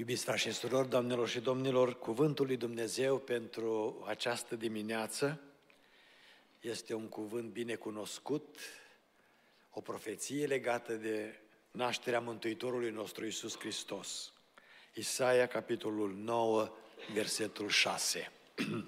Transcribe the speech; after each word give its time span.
Iubiți 0.00 0.24
frați 0.24 0.40
și 0.40 0.52
surori, 0.52 0.88
doamnelor 0.88 1.28
și 1.28 1.40
domnilor, 1.40 1.98
cuvântul 1.98 2.46
lui 2.46 2.56
Dumnezeu 2.56 3.18
pentru 3.18 4.02
această 4.06 4.56
dimineață 4.56 5.40
este 6.60 6.94
un 6.94 7.08
cuvânt 7.08 7.50
bine 7.50 7.74
cunoscut, 7.74 8.58
o 9.70 9.80
profeție 9.80 10.46
legată 10.46 10.92
de 10.92 11.40
nașterea 11.70 12.20
Mântuitorului 12.20 12.90
nostru 12.90 13.26
Isus 13.26 13.58
Hristos. 13.58 14.32
Isaia, 14.94 15.46
capitolul 15.46 16.14
9, 16.14 16.70
versetul 17.12 17.68
6. 17.68 18.32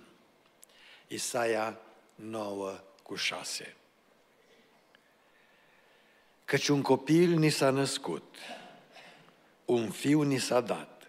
Isaia 1.08 1.80
9 2.14 2.80
cu 3.02 3.14
6. 3.14 3.76
Căci 6.44 6.68
un 6.68 6.82
copil 6.82 7.38
ni 7.38 7.50
s-a 7.50 7.70
născut, 7.70 8.36
un 9.64 9.90
fiu 9.90 10.22
ni 10.22 10.38
s-a 10.38 10.60
dat 10.60 11.01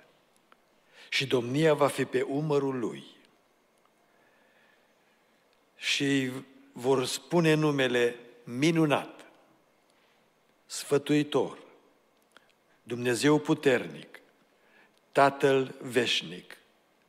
și 1.13 1.27
domnia 1.27 1.73
va 1.73 1.87
fi 1.87 2.05
pe 2.05 2.21
umărul 2.21 2.79
lui. 2.79 3.05
Și 5.75 6.31
vor 6.71 7.05
spune 7.05 7.53
numele 7.53 8.15
minunat, 8.43 9.25
sfătuitor, 10.65 11.57
Dumnezeu 12.83 13.39
puternic, 13.39 14.19
Tatăl 15.11 15.75
veșnic 15.81 16.57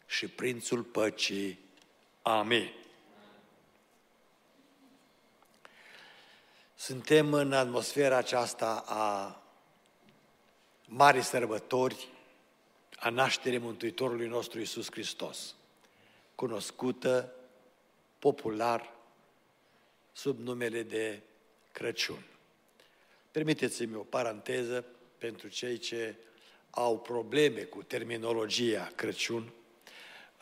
și 0.06 0.28
Prințul 0.28 0.82
păcii. 0.82 1.58
Amin. 2.22 2.72
Suntem 6.74 7.32
în 7.32 7.52
atmosfera 7.52 8.16
aceasta 8.16 8.84
a 8.86 9.42
mari 10.86 11.22
sărbători 11.22 12.12
a 13.04 13.10
nașterii 13.10 13.58
Mântuitorului 13.58 14.26
nostru 14.26 14.60
Isus 14.60 14.90
Hristos, 14.90 15.54
cunoscută 16.34 17.32
popular 18.18 18.92
sub 20.12 20.38
numele 20.38 20.82
de 20.82 21.20
Crăciun. 21.72 22.24
Permiteți-mi 23.30 23.94
o 23.94 24.00
paranteză 24.00 24.84
pentru 25.18 25.48
cei 25.48 25.78
ce 25.78 26.16
au 26.70 26.98
probleme 26.98 27.60
cu 27.60 27.82
terminologia 27.82 28.90
Crăciun. 28.94 29.52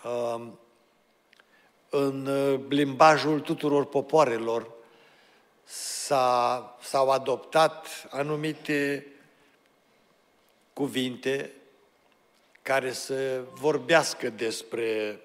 Um, 0.05 0.59
în 1.89 2.29
limbajul 2.69 3.41
tuturor 3.41 3.87
popoarelor 3.87 4.73
s-au 6.81 7.11
adoptat 7.11 8.07
anumite 8.11 9.07
cuvinte 10.73 11.53
care 12.63 12.93
să 12.93 13.45
vorbească 13.55 14.31
despre 14.31 15.21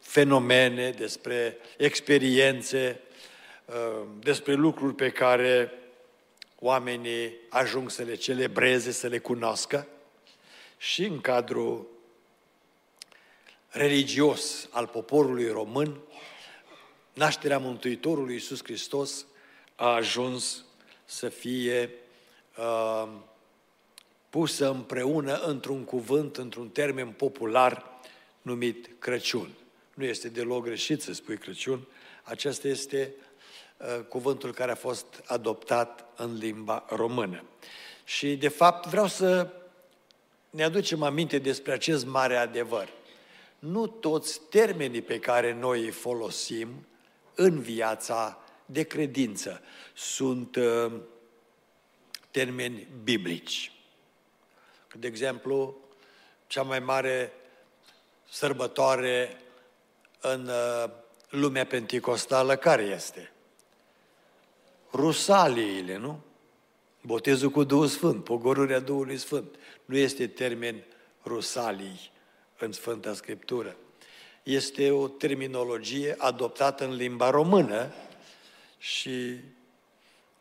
fenomene, 0.00 0.90
despre 0.90 1.56
experiențe, 1.76 3.00
uh, 3.64 4.06
despre 4.18 4.52
lucruri 4.52 4.94
pe 4.94 5.10
care 5.10 5.72
oamenii 6.58 7.32
ajung 7.48 7.90
să 7.90 8.02
le 8.02 8.14
celebreze, 8.14 8.90
să 8.90 9.06
le 9.06 9.18
cunoască. 9.18 9.86
Și 10.78 11.04
în 11.04 11.20
cadrul 11.20 11.86
religios 13.68 14.68
al 14.70 14.86
poporului 14.86 15.50
român, 15.50 16.00
nașterea 17.14 17.58
Mântuitorului 17.58 18.34
Iisus 18.34 18.64
Hristos 18.64 19.26
a 19.74 19.86
ajuns 19.88 20.64
să 21.04 21.28
fie 21.28 21.90
uh, 22.56 23.08
pusă 24.30 24.70
împreună 24.70 25.40
într-un 25.40 25.84
cuvânt, 25.84 26.36
într-un 26.36 26.68
termen 26.68 27.08
popular 27.08 27.84
numit 28.42 28.90
Crăciun. 28.98 29.48
Nu 29.94 30.04
este 30.04 30.28
deloc 30.28 30.64
greșit 30.64 31.02
să 31.02 31.12
spui 31.12 31.38
Crăciun, 31.38 31.86
acesta 32.22 32.68
este 32.68 33.14
uh, 33.76 34.04
cuvântul 34.08 34.52
care 34.52 34.70
a 34.70 34.74
fost 34.74 35.22
adoptat 35.26 36.06
în 36.16 36.36
limba 36.36 36.84
română. 36.88 37.44
Și, 38.04 38.36
de 38.36 38.48
fapt, 38.48 38.86
vreau 38.86 39.06
să 39.06 39.52
ne 40.50 40.62
aducem 40.62 41.02
aminte 41.02 41.38
despre 41.38 41.72
acest 41.72 42.06
mare 42.06 42.36
adevăr. 42.36 42.88
Nu 43.58 43.86
toți 43.86 44.40
termenii 44.48 45.02
pe 45.02 45.18
care 45.18 45.54
noi 45.54 45.80
îi 45.84 45.90
folosim 45.90 46.68
în 47.34 47.60
viața 47.60 48.38
de 48.66 48.82
credință 48.82 49.62
sunt 49.94 50.56
uh, 50.56 50.92
termeni 52.30 52.86
biblici. 53.02 53.72
De 54.94 55.06
exemplu, 55.06 55.76
cea 56.46 56.62
mai 56.62 56.78
mare 56.78 57.32
sărbătoare 58.30 59.40
în 60.20 60.48
uh, 60.48 60.90
lumea 61.28 61.66
penticostală 61.66 62.56
care 62.56 62.82
este? 62.82 63.32
Rusaliile, 64.92 65.96
nu? 65.96 66.20
Botezul 67.02 67.50
cu 67.50 67.64
Duhul 67.64 67.86
Sfânt, 67.86 68.24
pogorârea 68.24 68.78
Duhului 68.78 69.16
Sfânt. 69.16 69.54
Nu 69.84 69.96
este 69.96 70.26
termen 70.26 70.84
rusalii 71.24 72.10
în 72.58 72.72
Sfânta 72.72 73.14
Scriptură. 73.14 73.76
Este 74.42 74.90
o 74.90 75.08
terminologie 75.08 76.14
adoptată 76.18 76.84
în 76.84 76.94
limba 76.94 77.30
română 77.30 77.92
și 78.78 79.36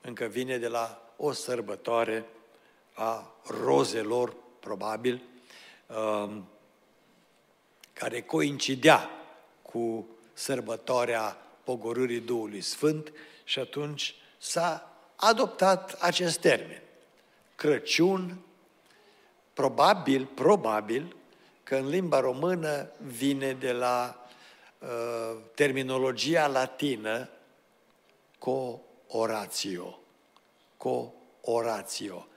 încă 0.02 0.26
vine 0.26 0.58
de 0.58 0.68
la 0.68 1.14
o 1.18 1.32
sărbătoare 1.32 2.26
a 3.00 3.36
rozelor, 3.64 4.36
probabil, 4.60 5.22
um, 5.88 6.48
care 7.94 8.22
coincidea 8.22 9.10
cu 9.62 10.08
sărbătoarea 10.34 11.38
pogorârii 11.64 12.20
Duhului 12.20 12.62
Sfânt 12.62 13.12
și 13.44 13.60
atunci 13.60 14.16
s-a 14.38 14.98
adoptat 15.16 15.98
acest 16.02 16.40
termen. 16.40 16.82
Crăciun, 17.56 18.40
probabil, 19.54 20.26
probabil, 20.26 21.16
că 21.64 21.76
în 21.76 21.88
limba 21.88 22.20
română 22.20 22.92
vine 22.98 23.54
de 23.54 23.72
la 23.72 24.26
uh, 24.80 25.38
terminologia 25.56 26.48
latină 26.48 27.30
co-oratio. 28.38 30.00
Co-oratio 30.78 32.28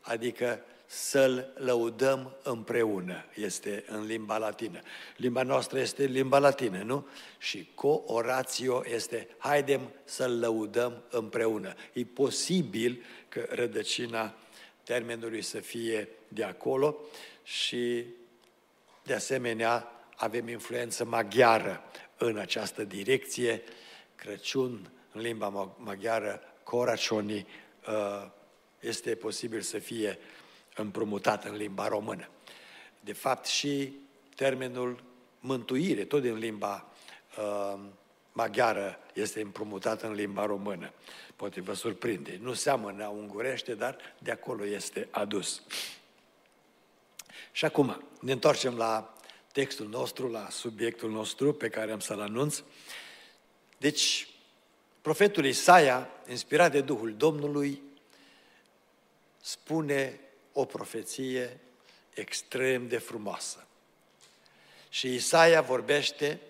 adică 0.00 0.60
să-L 0.86 1.52
lăudăm 1.54 2.36
împreună, 2.42 3.24
este 3.34 3.84
în 3.86 4.04
limba 4.04 4.36
latină. 4.38 4.80
Limba 5.16 5.42
noastră 5.42 5.78
este 5.78 6.04
limba 6.04 6.38
latină, 6.38 6.82
nu? 6.82 7.06
Și 7.38 7.70
co-oratio 7.74 8.82
este, 8.86 9.28
haidem 9.38 9.80
să-L 10.04 10.38
lăudăm 10.38 11.02
împreună. 11.10 11.74
E 11.92 12.04
posibil 12.04 13.02
că 13.28 13.46
rădăcina 13.50 14.34
termenului 14.82 15.42
să 15.42 15.58
fie 15.58 16.08
de 16.28 16.44
acolo 16.44 16.96
și, 17.42 18.04
de 19.02 19.14
asemenea, 19.14 19.92
avem 20.16 20.48
influență 20.48 21.04
maghiară 21.04 21.82
în 22.16 22.36
această 22.36 22.84
direcție. 22.84 23.62
Crăciun, 24.14 24.90
în 25.12 25.20
limba 25.20 25.74
maghiară, 25.78 26.40
coracioni, 26.62 27.46
uh, 27.88 28.30
este 28.80 29.14
posibil 29.14 29.60
să 29.60 29.78
fie 29.78 30.18
împrumutat 30.74 31.44
în 31.44 31.56
limba 31.56 31.88
română. 31.88 32.28
De 33.00 33.12
fapt, 33.12 33.46
și 33.46 33.92
termenul 34.36 35.02
mântuire, 35.40 36.04
tot 36.04 36.22
din 36.22 36.38
limba 36.38 36.86
uh, 37.38 37.80
maghiară, 38.32 38.98
este 39.14 39.40
împrumutat 39.40 40.02
în 40.02 40.12
limba 40.12 40.46
română. 40.46 40.92
Poate 41.36 41.60
vă 41.60 41.74
surprinde. 41.74 42.38
Nu 42.42 42.52
seamănă 42.52 43.06
ungurește, 43.06 43.74
dar 43.74 43.96
de 44.18 44.30
acolo 44.30 44.66
este 44.66 45.08
adus. 45.10 45.62
Și 47.52 47.64
acum, 47.64 48.04
ne 48.20 48.32
întoarcem 48.32 48.76
la 48.76 49.14
textul 49.52 49.88
nostru, 49.88 50.28
la 50.28 50.48
subiectul 50.50 51.10
nostru 51.10 51.52
pe 51.52 51.68
care 51.68 51.92
am 51.92 52.00
să-l 52.00 52.20
anunț. 52.20 52.62
Deci, 53.76 54.28
profetul 55.00 55.46
Isaia, 55.46 56.08
inspirat 56.28 56.72
de 56.72 56.80
Duhul 56.80 57.14
Domnului, 57.16 57.82
spune 59.40 60.20
o 60.52 60.64
profeție 60.64 61.60
extrem 62.14 62.88
de 62.88 62.98
frumoasă. 62.98 63.66
Și 64.88 65.14
Isaia 65.14 65.60
vorbește 65.60 66.40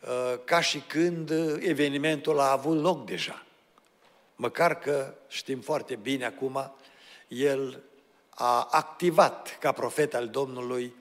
uh, 0.00 0.38
ca 0.44 0.60
și 0.60 0.78
când 0.78 1.30
evenimentul 1.60 2.40
a 2.40 2.50
avut 2.50 2.80
loc 2.80 3.06
deja. 3.06 3.46
Măcar 4.36 4.78
că 4.78 5.14
știm 5.28 5.60
foarte 5.60 5.94
bine 5.94 6.24
acum, 6.24 6.72
el 7.28 7.82
a 8.30 8.68
activat 8.70 9.58
ca 9.58 9.72
profet 9.72 10.14
al 10.14 10.28
Domnului 10.28 10.94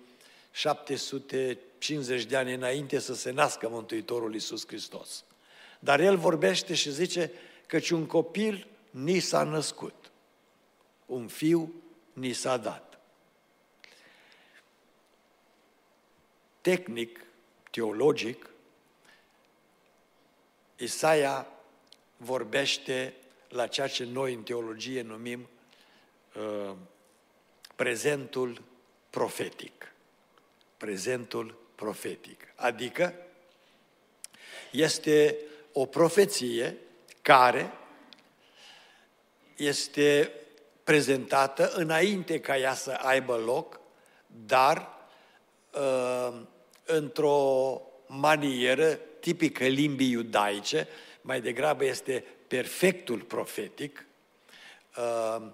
750 0.51 2.23
de 2.23 2.37
ani 2.37 2.53
înainte 2.53 2.99
să 2.99 3.13
se 3.13 3.31
nască 3.31 3.69
Mântuitorul 3.69 4.33
Iisus 4.33 4.67
Hristos. 4.67 5.23
Dar 5.79 5.99
el 5.99 6.17
vorbește 6.17 6.73
și 6.73 6.91
zice 6.91 7.31
căci 7.67 7.89
un 7.89 8.05
copil 8.05 8.67
ni 8.89 9.19
s-a 9.19 9.43
născut 9.43 10.00
un 11.11 11.27
fiu 11.27 11.73
ni 12.13 12.33
s-a 12.33 12.57
dat. 12.57 12.99
Tehnic, 16.61 17.25
teologic, 17.71 18.49
Isaia 20.75 21.47
vorbește 22.17 23.15
la 23.49 23.67
ceea 23.67 23.87
ce 23.87 24.03
noi 24.03 24.33
în 24.33 24.43
teologie 24.43 25.01
numim 25.01 25.49
uh, 26.35 26.75
prezentul 27.75 28.61
profetic. 29.09 29.93
Prezentul 30.77 31.57
profetic. 31.75 32.53
Adică 32.55 33.13
este 34.71 35.37
o 35.73 35.85
profeție 35.85 36.77
care 37.21 37.71
este 39.55 40.35
prezentată 40.91 41.71
înainte 41.75 42.39
ca 42.39 42.57
ea 42.57 42.73
să 42.73 42.91
aibă 42.91 43.35
loc, 43.35 43.79
dar 44.45 44.87
uh, 45.73 46.41
într-o 46.85 47.81
manieră 48.07 48.99
tipică 49.19 49.63
limbii 49.63 50.11
iudaice, 50.11 50.87
mai 51.21 51.41
degrabă 51.41 51.85
este 51.85 52.23
perfectul 52.47 53.19
profetic, 53.19 54.05
uh, 54.97 55.47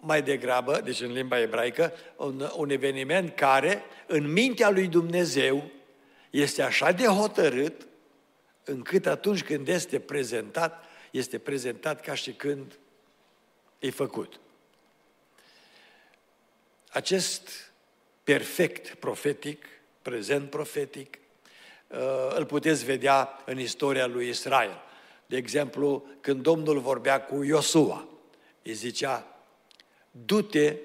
mai 0.00 0.22
degrabă, 0.22 0.80
deci 0.84 1.00
în 1.00 1.12
limba 1.12 1.40
ebraică, 1.40 1.92
un, 2.16 2.50
un 2.56 2.70
eveniment 2.70 3.34
care, 3.34 3.82
în 4.06 4.32
mintea 4.32 4.70
lui 4.70 4.86
Dumnezeu, 4.86 5.70
este 6.30 6.62
așa 6.62 6.92
de 6.92 7.06
hotărât, 7.06 7.86
încât 8.64 9.06
atunci 9.06 9.42
când 9.42 9.68
este 9.68 9.98
prezentat, 9.98 10.84
este 11.10 11.38
prezentat 11.38 12.00
ca 12.00 12.14
și 12.14 12.32
când 12.32 12.79
e 13.80 13.90
făcut. 13.90 14.40
Acest 16.90 17.72
perfect 18.24 18.94
profetic, 18.94 19.64
prezent 20.02 20.50
profetic, 20.50 21.18
uh, 21.88 21.98
îl 22.34 22.46
puteți 22.46 22.84
vedea 22.84 23.42
în 23.44 23.58
istoria 23.58 24.06
lui 24.06 24.28
Israel. 24.28 24.82
De 25.26 25.36
exemplu, 25.36 26.06
când 26.20 26.42
Domnul 26.42 26.78
vorbea 26.78 27.24
cu 27.24 27.42
Iosua, 27.42 28.08
îi 28.62 28.72
zicea, 28.72 29.44
du-te, 30.10 30.76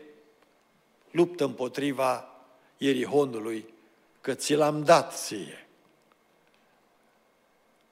luptă 1.12 1.44
împotriva 1.44 2.30
Ierihonului, 2.78 3.74
că 4.22 4.34
ți 4.34 4.54
l-am 4.54 4.84
dat 4.84 5.18
ție. 5.18 5.68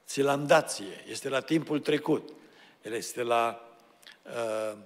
Ți 0.06 0.20
l-am 0.20 0.46
dat 0.46 0.72
ție. 0.72 1.04
Este 1.08 1.28
la 1.28 1.40
timpul 1.40 1.80
trecut. 1.80 2.32
El 2.82 2.92
este 2.92 3.22
la 3.22 3.68
uh, 4.22 4.78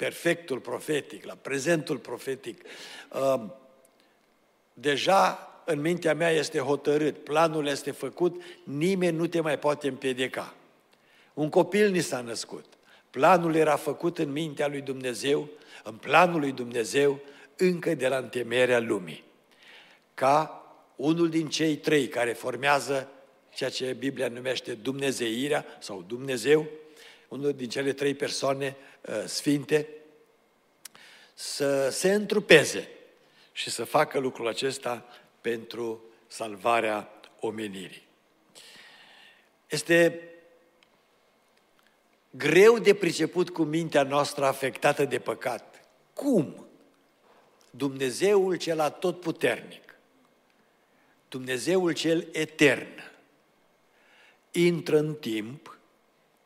perfectul 0.00 0.58
profetic, 0.58 1.24
la 1.24 1.36
prezentul 1.42 1.96
profetic. 1.96 2.62
Uh, 3.12 3.42
deja 4.74 5.48
în 5.64 5.80
mintea 5.80 6.14
mea 6.14 6.30
este 6.30 6.58
hotărât, 6.58 7.24
planul 7.24 7.66
este 7.66 7.90
făcut, 7.90 8.42
nimeni 8.64 9.16
nu 9.16 9.26
te 9.26 9.40
mai 9.40 9.58
poate 9.58 9.88
împiedica. 9.88 10.54
Un 11.34 11.48
copil 11.48 11.90
ni 11.90 12.00
s-a 12.00 12.20
născut. 12.20 12.64
Planul 13.10 13.54
era 13.54 13.76
făcut 13.76 14.18
în 14.18 14.32
mintea 14.32 14.68
lui 14.68 14.80
Dumnezeu, 14.80 15.48
în 15.84 15.94
planul 15.94 16.40
lui 16.40 16.52
Dumnezeu, 16.52 17.20
încă 17.56 17.94
de 17.94 18.08
la 18.08 18.16
întemeierea 18.16 18.78
lumii. 18.78 19.24
Ca 20.14 20.64
unul 20.96 21.28
din 21.28 21.48
cei 21.48 21.76
trei 21.76 22.08
care 22.08 22.32
formează 22.32 23.08
ceea 23.54 23.70
ce 23.70 23.96
Biblia 23.98 24.28
numește 24.28 24.72
Dumnezeirea 24.72 25.64
sau 25.78 26.04
Dumnezeu, 26.06 26.66
unul 27.28 27.52
din 27.52 27.68
cele 27.68 27.92
trei 27.92 28.14
persoane 28.14 28.76
uh, 28.78 28.89
sfinte, 29.26 29.88
să 31.34 31.88
se 31.90 32.12
întrupeze 32.12 32.88
și 33.52 33.70
să 33.70 33.84
facă 33.84 34.18
lucrul 34.18 34.48
acesta 34.48 35.06
pentru 35.40 36.02
salvarea 36.26 37.10
omenirii. 37.40 38.08
Este 39.68 40.22
greu 42.30 42.78
de 42.78 42.94
priceput 42.94 43.50
cu 43.50 43.62
mintea 43.62 44.02
noastră 44.02 44.44
afectată 44.44 45.04
de 45.04 45.18
păcat. 45.18 45.84
Cum? 46.14 46.66
Dumnezeul 47.70 48.56
cel 48.56 48.80
atotputernic, 48.80 49.94
Dumnezeul 51.28 51.92
cel 51.92 52.28
etern, 52.32 53.12
intră 54.50 54.98
în 54.98 55.14
timp, 55.14 55.78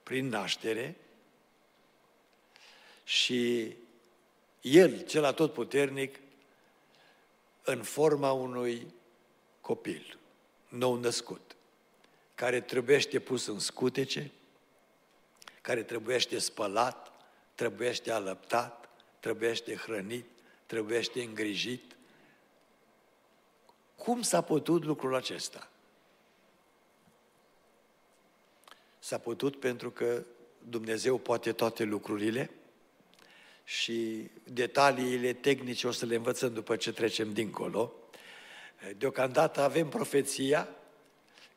prin 0.03 0.29
naștere, 0.29 0.97
și 3.05 3.73
El, 4.61 5.01
cel 5.01 5.25
atotputernic, 5.25 6.19
în 7.63 7.83
forma 7.83 8.33
unui 8.33 8.95
copil 9.61 10.19
nou 10.69 10.95
născut, 10.95 11.57
care 12.35 12.61
trebuiește 12.61 13.19
pus 13.19 13.47
în 13.47 13.59
scutece, 13.59 14.31
care 15.61 15.83
trebuiește 15.83 16.39
spălat, 16.39 17.13
trebuiește 17.55 18.11
alăptat, 18.11 18.89
trebuiește 19.21 19.75
hrănit, 19.75 20.27
trebuiește 20.67 21.23
îngrijit. 21.23 21.97
Cum 23.97 24.23
s-a 24.23 24.41
putut 24.41 24.85
lucrul 24.85 25.15
acesta? 25.15 25.69
S-a 28.99 29.19
putut 29.19 29.61
pentru 29.61 29.91
că 29.91 30.25
Dumnezeu 30.69 31.19
poate 31.19 31.53
toate 31.53 31.85
lucrurile 31.85 32.51
și 33.65 34.31
detaliile 34.45 35.33
tehnice 35.33 35.87
o 35.87 35.91
să 35.91 36.07
le 36.07 36.15
învățăm 36.15 36.53
după 36.53 36.77
ce 36.77 36.93
trecem 36.93 37.33
dincolo. 37.33 37.93
Deocamdată 38.97 39.61
avem 39.61 39.89
profeția 39.89 40.69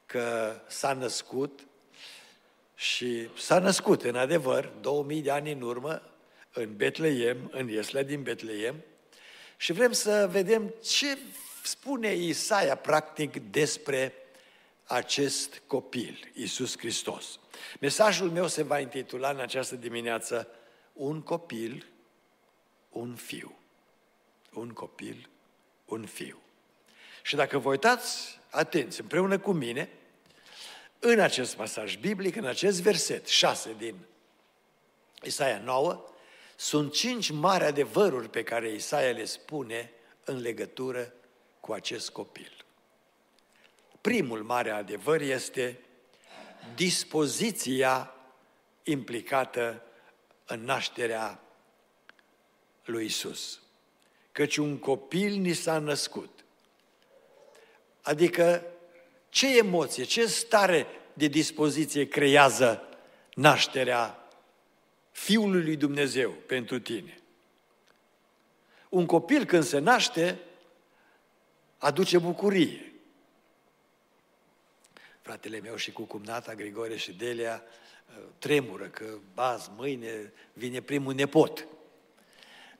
că 0.06 0.56
s-a 0.68 0.94
născut 0.94 1.60
și 2.76 3.30
s-a 3.38 3.60
născut, 3.60 4.04
în 4.04 4.16
adevăr, 4.16 4.72
2000 4.82 5.22
de 5.22 5.32
ani 5.32 5.52
în 5.52 5.62
urmă, 5.62 6.02
în 6.54 6.76
Betleem, 6.76 7.50
în 7.52 7.68
Iesla 7.70 8.02
din 8.02 8.24
Betleem, 8.24 8.76
și 9.58 9.72
vrem 9.72 9.92
să 9.92 10.28
vedem 10.32 10.74
ce 10.84 11.18
spune 11.64 12.14
Isaia, 12.14 12.76
practic, 12.76 13.52
despre 13.52 14.14
acest 14.84 15.62
copil, 15.68 16.32
Isus 16.34 16.78
Hristos. 16.78 17.40
Mesajul 17.80 18.30
meu 18.30 18.48
se 18.48 18.64
va 18.64 18.80
intitula 18.80 19.30
în 19.30 19.40
această 19.40 19.76
dimineață 19.76 20.48
Un 20.94 21.22
copil, 21.22 21.86
un 22.98 23.16
fiu. 23.16 23.58
Un 24.54 24.70
copil, 24.70 25.30
un 25.86 26.06
fiu. 26.06 26.42
Și 27.24 27.36
dacă 27.36 27.58
vă 27.58 27.70
uitați, 27.70 28.40
atenți, 28.50 29.02
împreună 29.02 29.40
cu 29.40 29.52
mine, 29.52 29.90
în 31.00 31.20
acest 31.20 31.56
pasaj 31.56 31.96
biblic, 31.96 32.36
în 32.36 32.46
acest 32.46 32.82
verset 32.82 33.28
6 33.28 33.76
din 33.78 33.96
Isaia 35.24 35.60
9, 35.60 36.04
sunt 36.56 36.94
cinci 36.94 37.32
mari 37.32 37.64
adevăruri 37.64 38.30
pe 38.30 38.44
care 38.44 38.70
Isaia 38.70 39.12
le 39.12 39.26
spune 39.26 39.92
în 40.24 40.40
legătură 40.40 41.14
cu 41.60 41.74
acest 41.74 42.10
copil. 42.10 42.66
Primul 44.02 44.44
mare 44.44 44.70
adevăr 44.70 45.22
este 45.22 45.80
dispoziția 46.76 48.14
implicată 48.84 49.82
în 50.46 50.64
nașterea 50.64 51.42
lui 52.88 53.06
Isus. 53.06 53.60
Căci 54.32 54.58
un 54.58 54.78
copil 54.78 55.40
ni 55.40 55.54
s-a 55.54 55.80
născut. 55.80 56.46
Adică 58.02 58.66
ce 59.30 59.58
emoție, 59.58 60.04
ce 60.04 60.26
stare 60.26 60.88
de 61.14 61.28
dispoziție 61.28 62.08
creează 62.08 62.88
nașterea 63.34 64.30
Fiului 65.12 65.64
lui 65.64 65.76
Dumnezeu 65.76 66.32
pentru 66.32 66.80
tine? 66.80 67.22
Un 68.90 69.06
copil 69.06 69.46
când 69.46 69.64
se 69.64 69.78
naște, 69.78 70.40
aduce 71.78 72.18
bucurie. 72.18 72.94
Fratele 75.22 75.60
meu 75.60 75.76
și 75.76 75.92
cu 75.92 76.04
cumnata 76.04 76.56
Grigore 76.56 76.98
și 76.98 77.14
Delia 77.14 77.64
uh, 77.64 78.24
tremură 78.40 78.86
că, 78.86 79.18
baz, 79.34 79.70
mâine 79.76 80.34
vine 80.54 80.82
primul 80.82 81.14
nepot. 81.14 81.68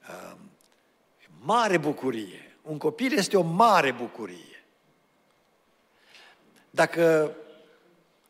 Uh, 0.08 0.38
mare 1.42 1.78
bucurie. 1.78 2.58
Un 2.62 2.78
copil 2.78 3.18
este 3.18 3.38
o 3.38 3.42
mare 3.42 3.92
bucurie. 3.92 4.66
Dacă 6.70 7.36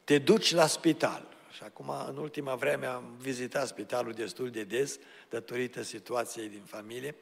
te 0.04 0.18
duci 0.18 0.54
la 0.54 0.68
spital, 0.68 1.28
și 1.52 1.64
acum 1.64 1.94
în 2.08 2.18
ultima 2.18 2.56
vreme 2.56 2.86
am 2.86 3.16
vizitat 3.20 3.68
spitalul 3.68 4.14
destul 4.14 4.50
de 4.50 4.64
des, 4.64 5.00
datorită 5.30 5.82
situației 5.82 6.50
din 6.50 6.64
familie, 6.66 7.16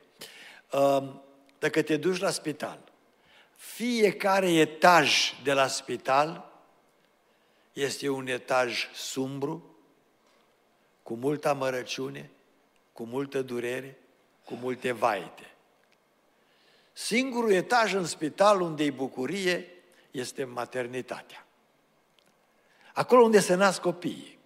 um, 0.71 1.21
dacă 1.59 1.81
te 1.81 1.97
duci 1.97 2.19
la 2.19 2.29
spital, 2.29 2.79
fiecare 3.55 4.53
etaj 4.53 5.33
de 5.43 5.53
la 5.53 5.67
spital 5.67 6.51
este 7.73 8.09
un 8.09 8.27
etaj 8.27 8.87
sumbru, 8.93 9.75
cu 11.03 11.15
multă 11.15 11.47
amărăciune, 11.47 12.29
cu 12.93 13.03
multă 13.03 13.41
durere, 13.41 13.97
cu 14.45 14.53
multe 14.53 14.91
vaite. 14.91 15.55
Singurul 16.93 17.51
etaj 17.51 17.93
în 17.93 18.05
spital 18.05 18.61
unde 18.61 18.83
e 18.83 18.91
bucurie 18.91 19.67
este 20.11 20.43
maternitatea. 20.43 21.45
Acolo 22.93 23.21
unde 23.21 23.39
se 23.39 23.53
nasc 23.53 23.81
copiii. 23.81 24.39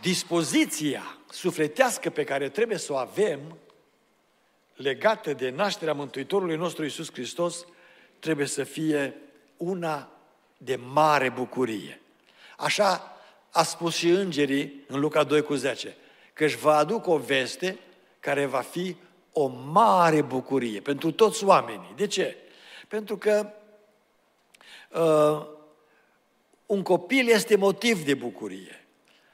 Dispoziția 0.00 1.18
sufletească 1.30 2.10
pe 2.10 2.24
care 2.24 2.48
trebuie 2.48 2.78
să 2.78 2.92
o 2.92 2.96
avem 2.96 3.58
legată 4.74 5.32
de 5.32 5.50
nașterea 5.50 5.94
Mântuitorului 5.94 6.56
nostru 6.56 6.82
Iisus 6.82 7.12
Hristos 7.12 7.64
trebuie 8.18 8.46
să 8.46 8.64
fie 8.64 9.14
una 9.56 10.08
de 10.56 10.76
mare 10.76 11.28
bucurie. 11.30 12.00
Așa 12.56 13.13
a 13.54 13.62
spus 13.62 13.94
și 13.94 14.08
îngerii 14.08 14.84
în 14.86 15.00
Luca 15.00 15.24
2 15.24 15.42
cu 15.42 15.54
10, 15.54 15.96
că 16.32 16.44
își 16.44 16.56
va 16.56 16.76
aduc 16.76 17.06
o 17.06 17.18
veste 17.18 17.78
care 18.20 18.46
va 18.46 18.60
fi 18.60 18.96
o 19.32 19.46
mare 19.46 20.22
bucurie 20.22 20.80
pentru 20.80 21.12
toți 21.12 21.44
oamenii. 21.44 21.92
De 21.96 22.06
ce? 22.06 22.36
Pentru 22.88 23.16
că 23.16 23.52
uh, 24.90 25.46
un 26.66 26.82
copil 26.82 27.28
este 27.28 27.56
motiv 27.56 28.04
de 28.04 28.14
bucurie. 28.14 28.86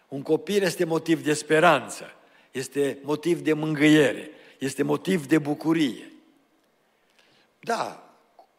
Un 0.09 0.23
copil 0.23 0.63
este 0.63 0.85
motiv 0.85 1.25
de 1.25 1.33
speranță, 1.33 2.13
este 2.51 2.99
motiv 3.03 3.41
de 3.41 3.53
mângâiere, 3.53 4.31
este 4.59 4.83
motiv 4.83 5.27
de 5.27 5.39
bucurie. 5.39 6.13
Da, 7.61 8.15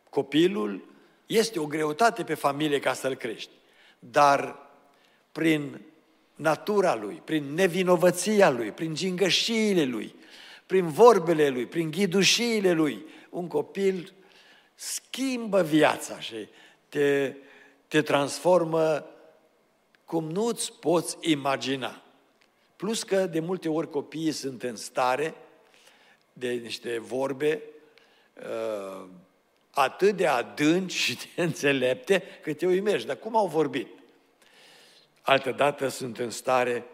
copilul 0.10 0.94
este 1.26 1.60
o 1.60 1.66
greutate 1.66 2.24
pe 2.24 2.34
familie 2.34 2.80
ca 2.80 2.94
să-l 2.94 3.16
crești, 3.16 3.52
dar 4.00 4.70
prin 5.32 5.82
natura 6.36 6.96
lui, 6.96 7.22
prin 7.26 7.54
nevinovăția 7.54 8.50
lui, 8.50 8.72
prin 8.72 8.96
gingășiile 8.96 9.84
lui, 9.84 10.16
prin 10.66 10.88
vorbele 10.88 11.50
lui, 11.50 11.66
prin 11.66 11.92
ghidușiile 11.92 12.72
lui, 12.72 13.06
un 13.30 13.48
copil 13.48 14.14
schimbă 14.76 15.62
viața 15.62 16.20
și 16.20 16.48
te, 16.90 17.36
te 17.88 18.02
transformă 18.02 19.06
cum 20.06 20.30
nu-ți 20.30 20.74
poți 20.80 21.18
imagina. 21.20 22.02
Plus 22.76 23.04
că 23.04 23.26
de 23.26 23.40
multe 23.40 23.70
ori 23.70 23.90
copiii 23.90 24.32
sunt 24.32 24.64
în 24.64 24.76
stare 24.76 25.36
de 26.34 26.52
niște 26.52 27.00
vorbe 27.00 27.62
uh, 28.36 29.08
atât 29.72 30.16
de 30.16 30.28
adânci 30.28 30.94
și 30.94 31.16
de 31.16 31.42
înțelepte 31.42 32.24
că 32.42 32.54
te 32.54 32.66
uimești. 32.66 33.08
Dar 33.08 33.16
cum 33.16 33.36
au 33.36 33.48
vorbit? 33.48 33.88
Altădată 35.32 35.88
sunt 35.88 36.20
în 36.20 36.30
stare 36.30 36.86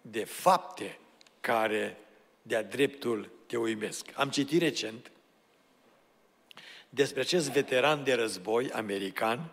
de 0.00 0.24
fapte 0.24 0.98
care 1.40 1.96
de-a 2.42 2.62
dreptul 2.62 3.30
te 3.46 3.56
uimesc. 3.56 4.06
Am 4.14 4.30
citit 4.30 4.60
recent 4.60 5.10
despre 6.88 7.20
acest 7.20 7.50
veteran 7.50 8.04
de 8.04 8.14
război 8.14 8.70
american 8.70 9.50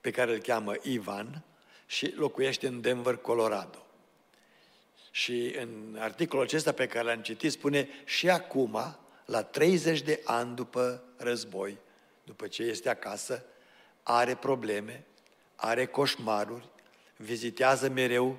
pe 0.00 0.10
care 0.10 0.32
îl 0.32 0.38
cheamă 0.38 0.74
Ivan 0.82 1.42
și 1.86 2.12
locuiește 2.16 2.66
în 2.66 2.80
Denver, 2.80 3.16
Colorado. 3.16 3.86
Și 5.10 5.54
în 5.58 5.96
articolul 5.98 6.44
acesta 6.44 6.72
pe 6.72 6.86
care 6.86 7.04
l-am 7.04 7.22
citit 7.22 7.52
spune 7.52 7.88
și 8.04 8.30
acum, 8.30 8.98
la 9.24 9.42
30 9.42 10.02
de 10.02 10.20
ani 10.24 10.54
după 10.54 11.02
război, 11.16 11.78
după 12.24 12.46
ce 12.46 12.62
este 12.62 12.88
acasă, 12.88 13.44
are 14.02 14.34
probleme, 14.34 15.04
are 15.56 15.86
coșmaruri, 15.86 16.72
vizitează 17.16 17.88
mereu 17.88 18.38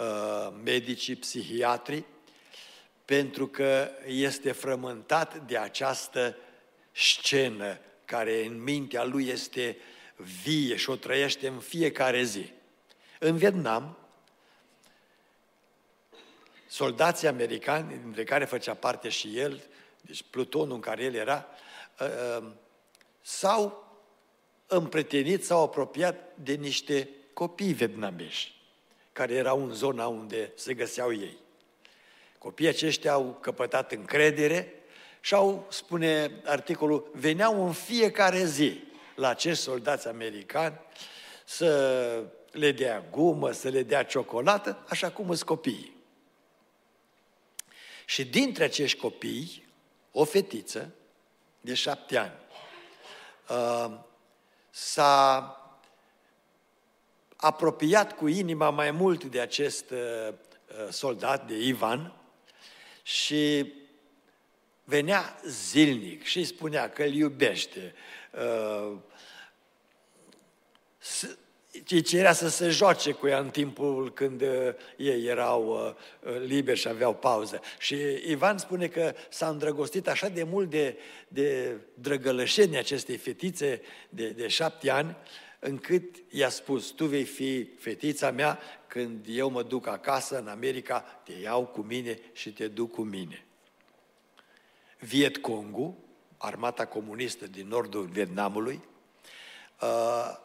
uh, 0.00 0.52
medicii, 0.64 1.16
psihiatri, 1.16 2.04
pentru 3.04 3.46
că 3.46 3.88
este 4.06 4.52
frământat 4.52 5.46
de 5.46 5.58
această 5.58 6.36
scenă 6.92 7.78
care 8.04 8.44
în 8.44 8.62
mintea 8.62 9.04
lui 9.04 9.28
este 9.28 9.76
vie 10.42 10.76
și 10.76 10.90
o 10.90 10.96
trăiește 10.96 11.48
în 11.48 11.58
fiecare 11.58 12.22
zi. 12.22 12.52
În 13.18 13.36
Vietnam, 13.36 13.98
soldații 16.66 17.28
americani, 17.28 18.00
dintre 18.02 18.24
care 18.24 18.44
făcea 18.44 18.74
parte 18.74 19.08
și 19.08 19.38
el, 19.38 19.62
deci 20.00 20.24
plutonul 20.30 20.74
în 20.74 20.80
care 20.80 21.04
el 21.04 21.14
era, 21.14 21.46
uh, 22.00 22.06
uh, 22.40 22.46
s-au 23.22 23.84
împretenit, 24.66 25.44
s-au 25.44 25.62
apropiat 25.62 26.36
de 26.42 26.52
niște 26.52 27.08
copii 27.36 27.72
vietnameși, 27.72 28.54
care 29.12 29.34
erau 29.34 29.62
în 29.62 29.72
zona 29.72 30.06
unde 30.06 30.52
se 30.54 30.74
găseau 30.74 31.12
ei. 31.12 31.36
Copiii 32.38 32.68
aceștia 32.68 33.12
au 33.12 33.38
căpătat 33.40 33.92
încredere 33.92 34.72
și 35.20 35.34
au, 35.34 35.66
spune 35.70 36.40
articolul, 36.44 37.10
veneau 37.14 37.66
în 37.66 37.72
fiecare 37.72 38.44
zi 38.44 38.82
la 39.14 39.28
acești 39.28 39.62
soldați 39.62 40.08
americani 40.08 40.80
să 41.44 42.24
le 42.50 42.72
dea 42.72 43.04
gumă, 43.10 43.50
să 43.50 43.68
le 43.68 43.82
dea 43.82 44.04
ciocolată, 44.04 44.84
așa 44.88 45.10
cum 45.10 45.26
sunt 45.26 45.42
copiii. 45.42 45.96
Și 48.04 48.24
dintre 48.24 48.64
acești 48.64 48.98
copii, 48.98 49.66
o 50.12 50.24
fetiță 50.24 50.94
de 51.60 51.74
șapte 51.74 52.16
ani 52.16 52.34
uh, 53.48 53.98
s-a 54.70 55.60
apropiat 57.36 58.16
cu 58.16 58.26
inima 58.26 58.70
mai 58.70 58.90
mult 58.90 59.24
de 59.24 59.40
acest 59.40 59.90
uh, 59.90 59.98
uh, 60.28 60.88
soldat, 60.90 61.46
de 61.46 61.58
Ivan, 61.58 62.12
și 63.02 63.72
venea 64.84 65.40
zilnic 65.46 66.24
și 66.24 66.38
îi 66.38 66.44
spunea 66.44 66.90
că 66.90 67.02
îl 67.02 67.12
iubește. 67.12 67.94
Îi 71.88 72.00
cerea 72.00 72.32
să 72.32 72.48
se 72.48 72.68
joace 72.68 73.12
cu 73.12 73.26
ea 73.26 73.38
în 73.38 73.50
timpul 73.50 74.12
când 74.12 74.42
ei 74.96 75.26
erau 75.26 75.96
liberi 76.38 76.78
și 76.78 76.88
aveau 76.88 77.14
pauză. 77.14 77.60
Și 77.78 77.96
Ivan 78.26 78.58
spune 78.58 78.86
că 78.86 79.14
s-a 79.28 79.48
îndrăgostit 79.48 80.08
așa 80.08 80.28
de 80.28 80.42
mult 80.42 80.70
de, 80.70 80.96
de 81.28 81.76
drăgălășenia 81.94 82.78
acestei 82.78 83.16
fetițe 83.16 83.80
de, 84.08 84.28
de 84.28 84.48
șapte 84.48 84.90
ani, 84.90 85.16
încât 85.58 86.16
i-a 86.30 86.48
spus, 86.48 86.88
tu 86.90 87.06
vei 87.06 87.24
fi 87.24 87.64
fetița 87.78 88.30
mea 88.30 88.58
când 88.86 89.26
eu 89.28 89.50
mă 89.50 89.62
duc 89.62 89.86
acasă 89.86 90.38
în 90.38 90.48
America, 90.48 91.00
te 91.00 91.32
iau 91.32 91.66
cu 91.66 91.80
mine 91.80 92.18
și 92.32 92.52
te 92.52 92.68
duc 92.68 92.92
cu 92.92 93.02
mine. 93.02 93.46
Viet 94.98 95.36
Congu, 95.36 95.98
armata 96.36 96.86
comunistă 96.86 97.46
din 97.46 97.68
nordul 97.68 98.04
Vietnamului, 98.04 98.80
uh, 99.80 100.36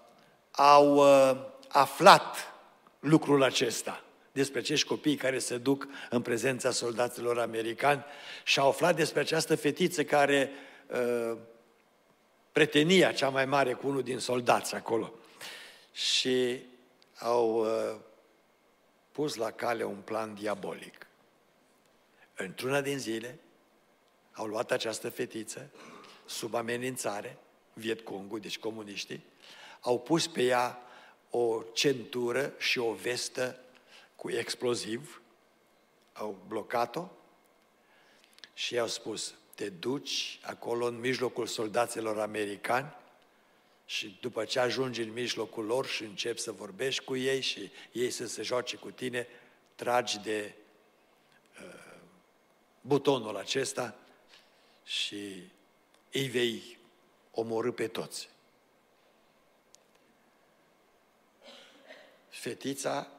au 0.51 0.95
uh, 0.95 1.37
aflat 1.67 2.53
lucrul 2.99 3.43
acesta 3.43 4.03
despre 4.31 4.59
acești 4.59 4.87
copii 4.87 5.15
care 5.15 5.39
se 5.39 5.57
duc 5.57 5.87
în 6.09 6.21
prezența 6.21 6.71
soldaților 6.71 7.39
americani 7.39 8.05
și 8.43 8.59
au 8.59 8.67
aflat 8.67 8.95
despre 8.95 9.19
această 9.19 9.55
fetiță 9.55 10.03
care 10.03 10.49
uh, 10.87 11.37
pretenia 12.51 13.13
cea 13.13 13.29
mai 13.29 13.45
mare 13.45 13.73
cu 13.73 13.87
unul 13.87 14.03
din 14.03 14.19
soldați 14.19 14.75
acolo. 14.75 15.13
Și 15.93 16.63
au 17.19 17.65
uh, 17.65 17.99
pus 19.11 19.35
la 19.35 19.51
cale 19.51 19.83
un 19.83 20.01
plan 20.03 20.33
diabolic. 20.33 21.07
Într-una 22.35 22.81
din 22.81 22.97
zile 22.97 23.39
au 24.31 24.45
luat 24.45 24.71
această 24.71 25.09
fetiță 25.09 25.69
sub 26.25 26.53
amenințare, 26.53 27.37
Vietcongul, 27.73 28.39
deci 28.39 28.59
comuniștii, 28.59 29.23
au 29.81 29.99
pus 29.99 30.27
pe 30.27 30.43
ea 30.43 30.81
o 31.29 31.63
centură 31.73 32.53
și 32.57 32.79
o 32.79 32.93
vestă 32.93 33.59
cu 34.15 34.29
exploziv, 34.31 35.21
au 36.13 36.43
blocat-o 36.47 37.07
și 38.53 38.73
i-au 38.73 38.87
spus, 38.87 39.33
te 39.61 39.69
duci 39.69 40.39
acolo 40.41 40.85
în 40.85 40.99
mijlocul 40.99 41.47
soldaților 41.47 42.19
americani 42.19 42.95
și 43.85 44.17
după 44.21 44.45
ce 44.45 44.59
ajungi 44.59 45.01
în 45.01 45.11
mijlocul 45.11 45.65
lor 45.65 45.85
și 45.85 46.03
începi 46.03 46.39
să 46.39 46.51
vorbești 46.51 47.03
cu 47.03 47.15
ei 47.15 47.41
și 47.41 47.71
ei 47.91 48.09
să 48.09 48.27
se 48.27 48.41
joace 48.41 48.75
cu 48.75 48.91
tine, 48.91 49.27
tragi 49.75 50.19
de 50.19 50.53
uh, 51.59 51.99
butonul 52.81 53.37
acesta 53.37 53.95
și 54.83 55.43
îi 56.11 56.27
vei 56.27 56.77
omorâ 57.31 57.71
pe 57.71 57.87
toți. 57.87 58.29
Fetița, 62.29 63.11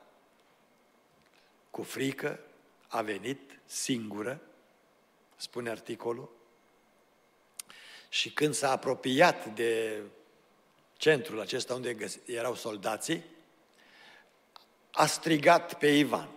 cu 1.71 1.83
frică, 1.83 2.41
a 2.89 3.03
venit 3.03 3.61
singură 3.67 4.41
spune 5.43 5.71
articolul, 5.71 6.31
și 8.09 8.33
când 8.33 8.55
s-a 8.55 8.71
apropiat 8.71 9.55
de 9.55 10.03
centrul 10.97 11.41
acesta 11.41 11.75
unde 11.75 11.97
erau 12.25 12.55
soldații, 12.55 13.25
a 14.91 15.07
strigat 15.07 15.79
pe 15.79 15.87
Ivan. 15.87 16.29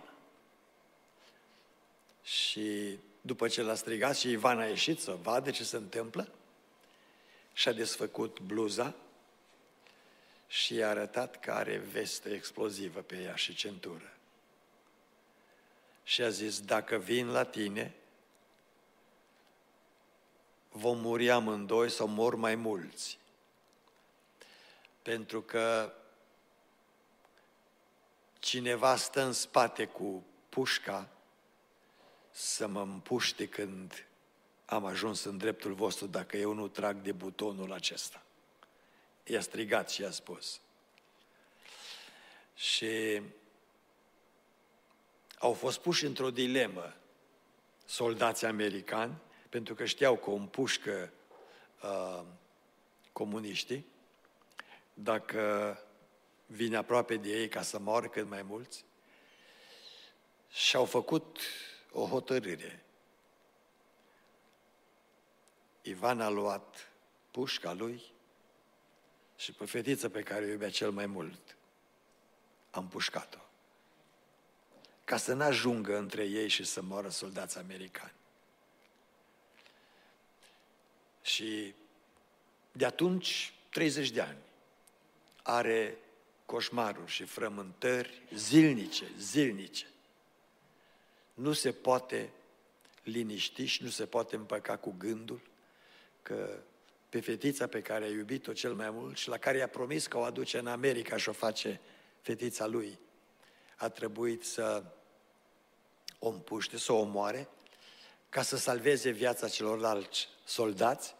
Și 2.22 2.98
după 3.20 3.48
ce 3.48 3.62
l-a 3.62 3.74
strigat 3.74 4.16
și 4.16 4.30
Ivan 4.30 4.58
a 4.58 4.66
ieșit 4.66 5.00
să 5.00 5.18
vadă 5.22 5.50
ce 5.50 5.64
se 5.64 5.76
întâmplă, 5.76 6.28
și-a 7.52 7.72
desfăcut 7.72 8.40
bluza 8.40 8.94
și 10.46 10.74
i-a 10.74 10.88
arătat 10.88 11.40
că 11.40 11.52
are 11.52 11.76
veste 11.76 12.30
explozivă 12.30 13.00
pe 13.00 13.16
ea 13.16 13.34
și 13.34 13.54
centură. 13.54 14.12
Și 16.04 16.22
a 16.22 16.28
zis, 16.28 16.60
dacă 16.60 16.96
vin 16.96 17.28
la 17.28 17.44
tine, 17.44 17.94
vom 20.76 20.98
muri 21.00 21.30
amândoi 21.30 21.90
sau 21.90 22.06
mor 22.06 22.34
mai 22.34 22.54
mulți. 22.54 23.18
Pentru 25.02 25.42
că 25.42 25.92
cineva 28.38 28.96
stă 28.96 29.22
în 29.22 29.32
spate 29.32 29.86
cu 29.86 30.24
pușca 30.48 31.08
să 32.30 32.66
mă 32.66 32.80
împuște 32.80 33.48
când 33.48 34.06
am 34.64 34.84
ajuns 34.84 35.24
în 35.24 35.38
dreptul 35.38 35.72
vostru 35.72 36.06
dacă 36.06 36.36
eu 36.36 36.52
nu 36.52 36.68
trag 36.68 36.96
de 36.96 37.12
butonul 37.12 37.72
acesta. 37.72 38.22
I-a 39.24 39.40
strigat 39.40 39.90
și 39.90 40.00
i-a 40.00 40.10
spus. 40.10 40.60
Și 42.54 43.22
au 45.38 45.52
fost 45.52 45.78
puși 45.78 46.04
într-o 46.04 46.30
dilemă 46.30 46.96
soldații 47.84 48.46
americani, 48.46 49.14
pentru 49.48 49.74
că 49.74 49.84
știau 49.84 50.16
că 50.16 50.30
o 50.30 50.34
împușcă 50.34 51.12
uh, 51.82 52.22
comuniștii, 53.12 53.86
dacă 54.94 55.78
vine 56.46 56.76
aproape 56.76 57.16
de 57.16 57.28
ei 57.28 57.48
ca 57.48 57.62
să 57.62 57.78
moară 57.78 58.08
cât 58.08 58.28
mai 58.28 58.42
mulți, 58.42 58.84
și 60.50 60.76
au 60.76 60.84
făcut 60.84 61.38
o 61.92 62.06
hotărâre. 62.06 62.84
Ivan 65.82 66.20
a 66.20 66.28
luat 66.28 66.90
pușca 67.30 67.72
lui 67.72 68.02
și 69.36 69.52
pe 69.52 69.64
fetița 69.64 70.08
pe 70.08 70.22
care 70.22 70.44
o 70.44 70.48
iubea 70.48 70.70
cel 70.70 70.90
mai 70.90 71.06
mult 71.06 71.56
am 72.70 72.88
pușcat-o. 72.88 73.38
Ca 75.04 75.16
să 75.16 75.34
n-ajungă 75.34 75.96
între 75.96 76.24
ei 76.24 76.48
și 76.48 76.64
să 76.64 76.82
moară 76.82 77.08
soldați 77.08 77.58
americani. 77.58 78.15
Și 81.26 81.74
de 82.72 82.84
atunci, 82.84 83.52
30 83.70 84.10
de 84.10 84.20
ani, 84.20 84.38
are 85.42 85.98
coșmaruri 86.44 87.10
și 87.10 87.24
frământări 87.24 88.22
zilnice, 88.34 89.04
zilnice. 89.18 89.86
Nu 91.34 91.52
se 91.52 91.72
poate 91.72 92.30
liniști 93.02 93.64
și 93.64 93.82
nu 93.82 93.88
se 93.88 94.06
poate 94.06 94.36
împăca 94.36 94.76
cu 94.76 94.94
gândul 94.98 95.40
că 96.22 96.58
pe 97.08 97.20
fetița 97.20 97.66
pe 97.66 97.82
care 97.82 98.04
a 98.04 98.08
iubit-o 98.08 98.52
cel 98.52 98.74
mai 98.74 98.90
mult 98.90 99.16
și 99.16 99.28
la 99.28 99.38
care 99.38 99.58
i-a 99.58 99.68
promis 99.68 100.06
că 100.06 100.18
o 100.18 100.22
aduce 100.22 100.58
în 100.58 100.66
America 100.66 101.16
și 101.16 101.28
o 101.28 101.32
face 101.32 101.80
fetița 102.20 102.66
lui, 102.66 102.98
a 103.76 103.88
trebuit 103.88 104.44
să 104.44 104.84
o 106.18 106.28
împuște, 106.28 106.78
să 106.78 106.92
o 106.92 106.98
omoare, 106.98 107.48
ca 108.36 108.42
să 108.42 108.56
salveze 108.56 109.10
viața 109.10 109.48
celorlalți 109.48 110.28
soldați 110.44 111.14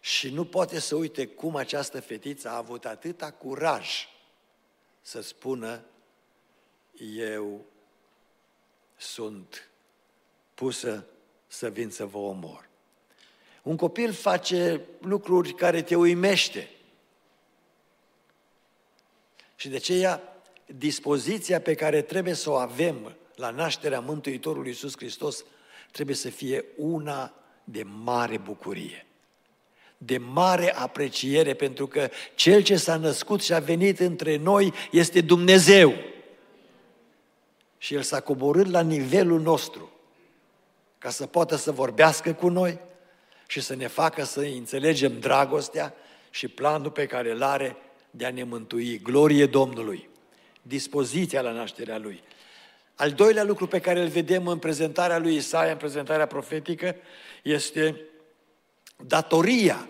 și 0.00 0.30
nu 0.30 0.44
poate 0.44 0.78
să 0.78 0.94
uite 0.94 1.26
cum 1.26 1.56
această 1.56 2.00
fetiță 2.00 2.48
a 2.48 2.56
avut 2.56 2.84
atâta 2.84 3.30
curaj 3.30 4.08
să 5.02 5.20
spună 5.20 5.84
eu 7.16 7.64
sunt 8.96 9.70
pusă 10.54 11.04
să 11.46 11.68
vin 11.68 11.90
să 11.90 12.06
vă 12.06 12.18
omor. 12.18 12.68
Un 13.62 13.76
copil 13.76 14.12
face 14.12 14.84
lucruri 15.00 15.54
care 15.54 15.82
te 15.82 15.96
uimește. 15.96 16.70
Și 19.56 19.68
de 19.68 19.76
aceea, 19.76 20.42
dispoziția 20.66 21.60
pe 21.60 21.74
care 21.74 22.02
trebuie 22.02 22.34
să 22.34 22.50
o 22.50 22.54
avem 22.54 23.16
la 23.34 23.50
nașterea 23.50 24.00
Mântuitorului 24.00 24.70
Iisus 24.70 24.96
Hristos 24.96 25.44
trebuie 25.92 26.16
să 26.16 26.28
fie 26.28 26.64
una 26.76 27.34
de 27.64 27.82
mare 27.82 28.38
bucurie, 28.38 29.06
de 29.98 30.18
mare 30.18 30.74
apreciere, 30.74 31.54
pentru 31.54 31.86
că 31.86 32.08
Cel 32.34 32.62
ce 32.62 32.76
s-a 32.76 32.96
născut 32.96 33.42
și 33.42 33.52
a 33.52 33.58
venit 33.58 34.00
între 34.00 34.36
noi 34.36 34.72
este 34.90 35.20
Dumnezeu. 35.20 35.94
Și 37.78 37.94
El 37.94 38.02
s-a 38.02 38.20
coborât 38.20 38.66
la 38.66 38.80
nivelul 38.80 39.40
nostru 39.40 39.90
ca 40.98 41.10
să 41.10 41.26
poată 41.26 41.56
să 41.56 41.72
vorbească 41.72 42.32
cu 42.32 42.48
noi, 42.48 42.80
și 43.52 43.60
să 43.60 43.74
ne 43.74 43.86
facă 43.86 44.24
să 44.24 44.40
înțelegem 44.40 45.18
dragostea 45.18 45.94
și 46.30 46.48
planul 46.48 46.90
pe 46.90 47.06
care 47.06 47.30
îl 47.30 47.42
are 47.42 47.76
de 48.10 48.26
a 48.26 48.30
ne 48.30 48.42
mântui. 48.42 48.98
Glorie 48.98 49.46
Domnului! 49.46 50.08
Dispoziția 50.62 51.40
la 51.40 51.50
nașterea 51.50 51.98
Lui. 51.98 52.22
Al 52.94 53.12
doilea 53.12 53.44
lucru 53.44 53.66
pe 53.66 53.80
care 53.80 54.00
îl 54.00 54.08
vedem 54.08 54.46
în 54.46 54.58
prezentarea 54.58 55.18
lui 55.18 55.34
Isaia, 55.34 55.72
în 55.72 55.76
prezentarea 55.76 56.26
profetică, 56.26 56.96
este 57.42 58.00
datoria 59.06 59.88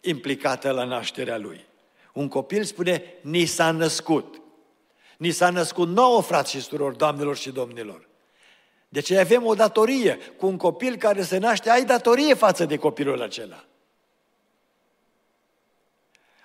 implicată 0.00 0.70
la 0.70 0.84
nașterea 0.84 1.38
lui. 1.38 1.66
Un 2.12 2.28
copil 2.28 2.64
spune, 2.64 3.04
ni 3.20 3.44
s-a 3.44 3.70
născut. 3.70 4.40
Ni 5.16 5.30
s-a 5.30 5.50
născut 5.50 5.88
nouă, 5.88 6.22
frați 6.22 6.50
și 6.50 6.60
surori, 6.60 6.96
doamnelor 6.96 7.36
și 7.36 7.50
domnilor. 7.50 8.08
De 8.88 9.00
ce 9.00 9.18
avem 9.18 9.46
o 9.46 9.54
datorie. 9.54 10.18
Cu 10.36 10.46
un 10.46 10.56
copil 10.56 10.96
care 10.96 11.22
se 11.22 11.38
naște, 11.38 11.70
ai 11.70 11.84
datorie 11.84 12.34
față 12.34 12.64
de 12.64 12.76
copilul 12.76 13.22
acela. 13.22 13.64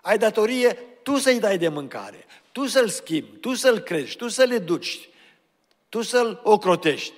Ai 0.01 0.17
datorie 0.17 0.77
tu 1.07 1.17
să-i 1.17 1.39
dai 1.39 1.57
de 1.57 1.67
mâncare, 1.67 2.25
tu 2.51 2.65
să-l 2.65 2.89
schimbi, 2.89 3.37
tu 3.37 3.53
să-l 3.53 3.79
crești, 3.79 4.17
tu 4.17 4.27
să-l 4.27 4.51
educi, 4.51 5.09
tu 5.89 6.01
să-l 6.01 6.41
ocrotești. 6.43 7.13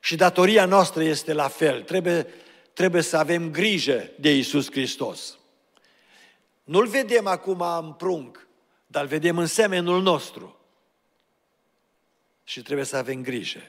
Și 0.00 0.16
datoria 0.16 0.64
noastră 0.64 1.02
este 1.02 1.32
la 1.32 1.48
fel. 1.48 1.82
Trebuie, 1.82 2.26
trebuie 2.72 3.02
să 3.02 3.16
avem 3.16 3.50
grijă 3.50 4.10
de 4.18 4.36
Isus 4.36 4.70
Hristos. 4.70 5.38
Nu-L 6.64 6.86
vedem 6.86 7.26
acum 7.26 7.60
în 7.60 7.92
prunc, 7.92 8.46
dar 8.86 9.02
îl 9.02 9.08
vedem 9.08 9.38
în 9.38 9.46
semenul 9.46 10.02
nostru 10.02 10.58
și 12.44 12.62
trebuie 12.62 12.86
să 12.86 12.96
avem 12.96 13.22
grijă 13.22 13.62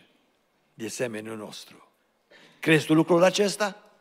de 0.74 0.88
semenul 0.88 1.38
nostru. 1.38 1.92
Crezi 2.60 2.86
tu 2.86 2.94
lucrul 2.94 3.24
acesta? 3.24 3.92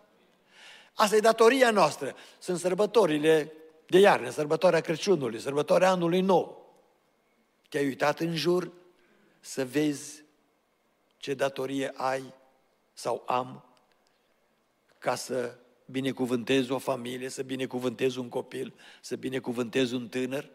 Asta 0.94 1.16
e 1.16 1.20
datoria 1.20 1.70
noastră. 1.70 2.16
Sunt 2.38 2.58
sărbătorile 2.58 3.52
de 3.90 3.98
iarnă, 3.98 4.31
sărbătoarea 4.31 4.81
Crăciunului, 4.81 5.40
sărbătoarea 5.40 5.90
anului 5.90 6.20
nou. 6.20 6.74
Te-ai 7.68 7.87
uitat 7.87 8.20
în 8.20 8.37
jur 8.37 8.72
să 9.40 9.64
vezi 9.64 10.24
ce 11.16 11.35
datorie 11.35 11.92
ai 11.94 12.35
sau 12.92 13.22
am 13.26 13.64
ca 14.98 15.14
să 15.14 15.57
binecuvântez 15.85 16.68
o 16.68 16.79
familie, 16.79 17.29
să 17.29 17.42
binecuvântez 17.42 18.16
un 18.16 18.29
copil, 18.29 18.74
să 19.00 19.16
binecuvântez 19.16 19.92
un 19.92 20.09
tânăr, 20.09 20.50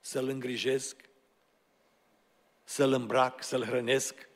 să-l 0.00 0.28
îngrijesc, 0.28 0.96
să-l 2.64 2.92
îmbrac, 2.92 3.42
să-l 3.42 3.64
hrănesc, 3.64 4.28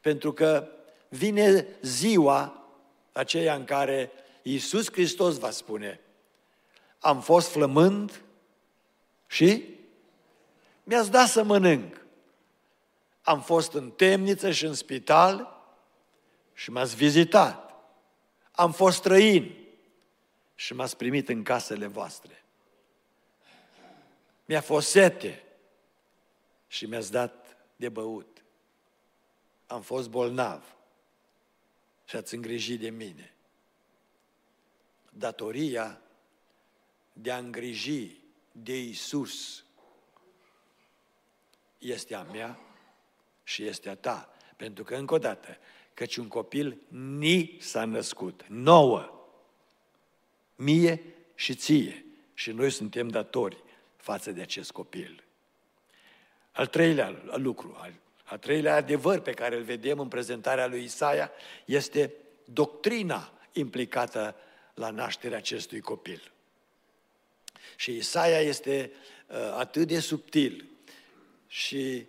pentru 0.00 0.32
că 0.32 0.68
vine 1.08 1.66
ziua 1.82 2.66
aceea 3.12 3.54
în 3.54 3.64
care 3.64 4.10
Iisus 4.42 4.90
Hristos 4.92 5.38
va 5.38 5.50
spune, 5.50 6.00
am 7.06 7.20
fost 7.20 7.48
flămând 7.48 8.22
și 9.26 9.74
mi-ați 10.82 11.10
dat 11.10 11.28
să 11.28 11.42
mănânc. 11.42 12.04
Am 13.22 13.42
fost 13.42 13.72
în 13.72 13.90
temniță 13.90 14.50
și 14.50 14.64
în 14.64 14.74
spital 14.74 15.64
și 16.52 16.70
m-ați 16.70 16.96
vizitat. 16.96 17.74
Am 18.52 18.72
fost 18.72 18.96
străin 18.96 19.54
și 20.54 20.74
m-ați 20.74 20.96
primit 20.96 21.28
în 21.28 21.42
casele 21.42 21.86
voastre. 21.86 22.44
Mi-a 24.44 24.60
fost 24.60 24.88
sete 24.88 25.44
și 26.66 26.86
mi-ați 26.86 27.10
dat 27.10 27.56
de 27.76 27.88
băut. 27.88 28.44
Am 29.66 29.80
fost 29.80 30.08
bolnav 30.08 30.76
și 32.04 32.16
ați 32.16 32.34
îngrijit 32.34 32.80
de 32.80 32.90
mine. 32.90 33.34
Datoria 35.10 36.00
de 37.18 37.30
a 37.30 37.38
îngriji 37.38 38.20
de 38.52 38.80
Isus 38.80 39.64
este 41.78 42.14
a 42.14 42.22
mea 42.22 42.58
și 43.42 43.64
este 43.64 43.88
a 43.88 43.94
ta. 43.96 44.36
Pentru 44.56 44.84
că, 44.84 44.94
încă 44.94 45.14
o 45.14 45.18
dată, 45.18 45.58
căci 45.94 46.16
un 46.16 46.28
copil 46.28 46.78
ni 46.88 47.56
s-a 47.60 47.84
născut, 47.84 48.44
nouă, 48.48 49.28
mie 50.56 51.02
și 51.34 51.54
ție. 51.54 52.04
Și 52.34 52.50
noi 52.50 52.70
suntem 52.70 53.08
datori 53.08 53.62
față 53.96 54.32
de 54.32 54.40
acest 54.40 54.70
copil. 54.70 55.24
Al 56.52 56.66
treilea 56.66 57.22
lucru, 57.34 57.76
al, 57.78 57.92
al 58.24 58.38
treilea 58.38 58.74
adevăr 58.74 59.20
pe 59.20 59.32
care 59.32 59.56
îl 59.56 59.62
vedem 59.62 59.98
în 59.98 60.08
prezentarea 60.08 60.66
lui 60.66 60.84
Isaia 60.84 61.30
este 61.64 62.14
doctrina 62.44 63.32
implicată 63.52 64.36
la 64.74 64.90
nașterea 64.90 65.38
acestui 65.38 65.80
copil. 65.80 66.30
Și 67.76 67.96
Isaia 67.96 68.40
este 68.40 68.92
uh, 69.26 69.36
atât 69.58 69.86
de 69.86 70.00
subtil 70.00 70.68
și 71.46 72.06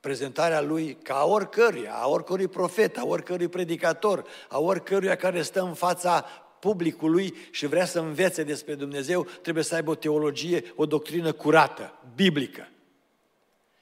prezentarea 0.00 0.60
lui 0.60 0.96
ca 1.02 1.14
a 1.14 1.24
oricăruia, 1.24 1.94
a 1.94 2.08
oricărui 2.08 2.48
profet, 2.48 2.98
a 2.98 3.04
oricărui 3.04 3.48
predicator, 3.48 4.24
a 4.48 4.58
oricăruia 4.58 5.16
care 5.16 5.42
stă 5.42 5.60
în 5.60 5.74
fața 5.74 6.24
publicului 6.58 7.34
și 7.50 7.66
vrea 7.66 7.84
să 7.84 7.98
învețe 7.98 8.42
despre 8.42 8.74
Dumnezeu, 8.74 9.24
trebuie 9.24 9.64
să 9.64 9.74
aibă 9.74 9.90
o 9.90 9.94
teologie, 9.94 10.72
o 10.76 10.86
doctrină 10.86 11.32
curată, 11.32 11.98
biblică. 12.14 12.68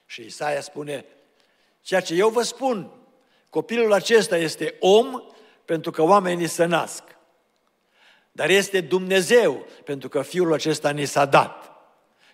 Și 0.06 0.22
Isaia 0.22 0.60
spune, 0.60 1.04
ceea 1.80 2.00
ce 2.00 2.14
eu 2.14 2.28
vă 2.28 2.42
spun, 2.42 2.90
copilul 3.50 3.92
acesta 3.92 4.36
este 4.36 4.76
om 4.80 5.22
pentru 5.64 5.90
că 5.90 6.02
oamenii 6.02 6.46
se 6.46 6.64
nasc. 6.64 7.02
Dar 8.32 8.50
este 8.50 8.80
Dumnezeu 8.80 9.66
pentru 9.84 10.08
că 10.08 10.22
Fiul 10.22 10.52
acesta 10.52 10.90
ni 10.90 11.04
s-a 11.04 11.24
dat. 11.24 11.72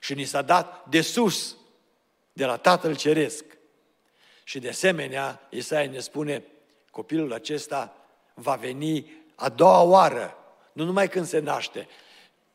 Și 0.00 0.14
ni 0.14 0.24
s-a 0.24 0.42
dat 0.42 0.87
de 0.88 1.00
sus, 1.00 1.56
de 2.32 2.44
la 2.44 2.56
Tatăl 2.56 2.96
Ceresc. 2.96 3.44
Și 4.44 4.59
de 4.59 4.68
asemenea, 4.68 5.46
Isaia 5.50 5.90
ne 5.90 5.98
spune, 5.98 6.44
copilul 6.90 7.32
acesta 7.32 7.96
va 8.35 8.54
veni 8.54 9.24
a 9.35 9.48
doua 9.48 9.82
oară, 9.82 10.37
nu 10.72 10.85
numai 10.85 11.09
când 11.09 11.26
se 11.26 11.38
naște, 11.38 11.88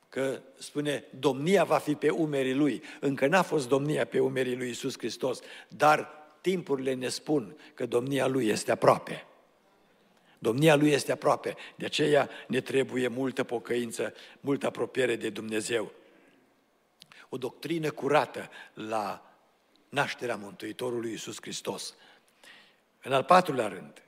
că 0.10 0.41
spune, 0.58 1.04
domnia 1.19 1.63
va 1.63 1.77
fi 1.77 1.95
pe 1.95 2.10
umerii 2.10 2.54
lui. 2.54 2.84
Încă 2.99 3.27
n-a 3.27 3.41
fost 3.41 3.67
domnia 3.67 4.06
pe 4.06 4.19
umerii 4.19 4.56
lui 4.56 4.69
Isus 4.69 4.97
Hristos, 4.97 5.39
dar 5.67 6.10
timpurile 6.41 6.93
ne 6.93 7.08
spun 7.08 7.58
că 7.73 7.86
domnia 7.86 8.27
lui 8.27 8.47
este 8.47 8.71
aproape. 8.71 9.25
Domnia 10.43 10.75
lui 10.75 10.91
este 10.91 11.12
aproape, 11.12 11.56
de 11.75 11.86
aceea 11.86 12.30
ne 12.47 12.62
trebuie 12.62 13.08
multă 13.08 13.43
pocăință, 13.43 14.13
multă 14.39 14.65
apropiere 14.65 15.15
de 15.15 15.30
Dumnezeu. 15.30 15.91
O 17.30 17.38
doctrină 17.38 17.91
curată 17.91 18.49
la 18.73 19.36
nașterea 19.89 20.36
Mântuitorului 20.36 21.10
Iisus 21.12 21.38
Hristos. 21.41 21.95
În 23.01 23.13
al 23.13 23.23
patrulea 23.23 23.67
rând, 23.67 24.04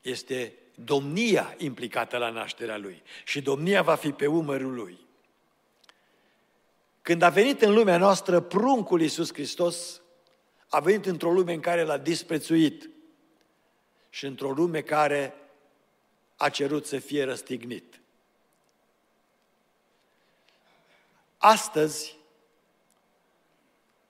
este 0.00 0.54
domnia 0.74 1.54
implicată 1.58 2.16
la 2.16 2.30
nașterea 2.30 2.78
Lui 2.78 3.02
și 3.24 3.42
domnia 3.42 3.82
va 3.82 3.94
fi 3.94 4.12
pe 4.12 4.26
umărul 4.26 4.74
Lui. 4.74 4.98
Când 7.02 7.22
a 7.22 7.28
venit 7.28 7.62
în 7.62 7.72
lumea 7.72 7.98
noastră, 7.98 8.40
pruncul 8.40 9.00
Iisus 9.00 9.32
Hristos 9.32 10.00
a 10.68 10.80
venit 10.80 11.06
într-o 11.06 11.32
lume 11.32 11.52
în 11.52 11.60
care 11.60 11.82
l-a 11.82 11.98
disprețuit 11.98 12.90
și 14.10 14.26
într-o 14.26 14.50
lume 14.50 14.80
care 14.80 15.34
a 16.40 16.48
cerut 16.48 16.86
să 16.86 16.98
fie 16.98 17.24
răstignit. 17.24 18.00
Astăzi, 21.38 22.16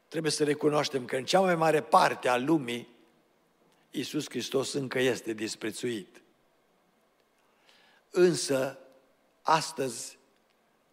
trebuie 0.08 0.32
să 0.32 0.44
recunoaștem 0.44 1.04
că 1.04 1.16
în 1.16 1.24
cea 1.24 1.40
mai 1.40 1.54
mare 1.54 1.82
parte 1.82 2.28
a 2.28 2.36
lumii, 2.36 2.88
Iisus 3.90 4.24
Hristos 4.28 4.72
încă 4.72 4.98
este 4.98 5.32
disprețuit. 5.32 6.22
Însă, 8.10 8.78
astăzi, 9.42 10.18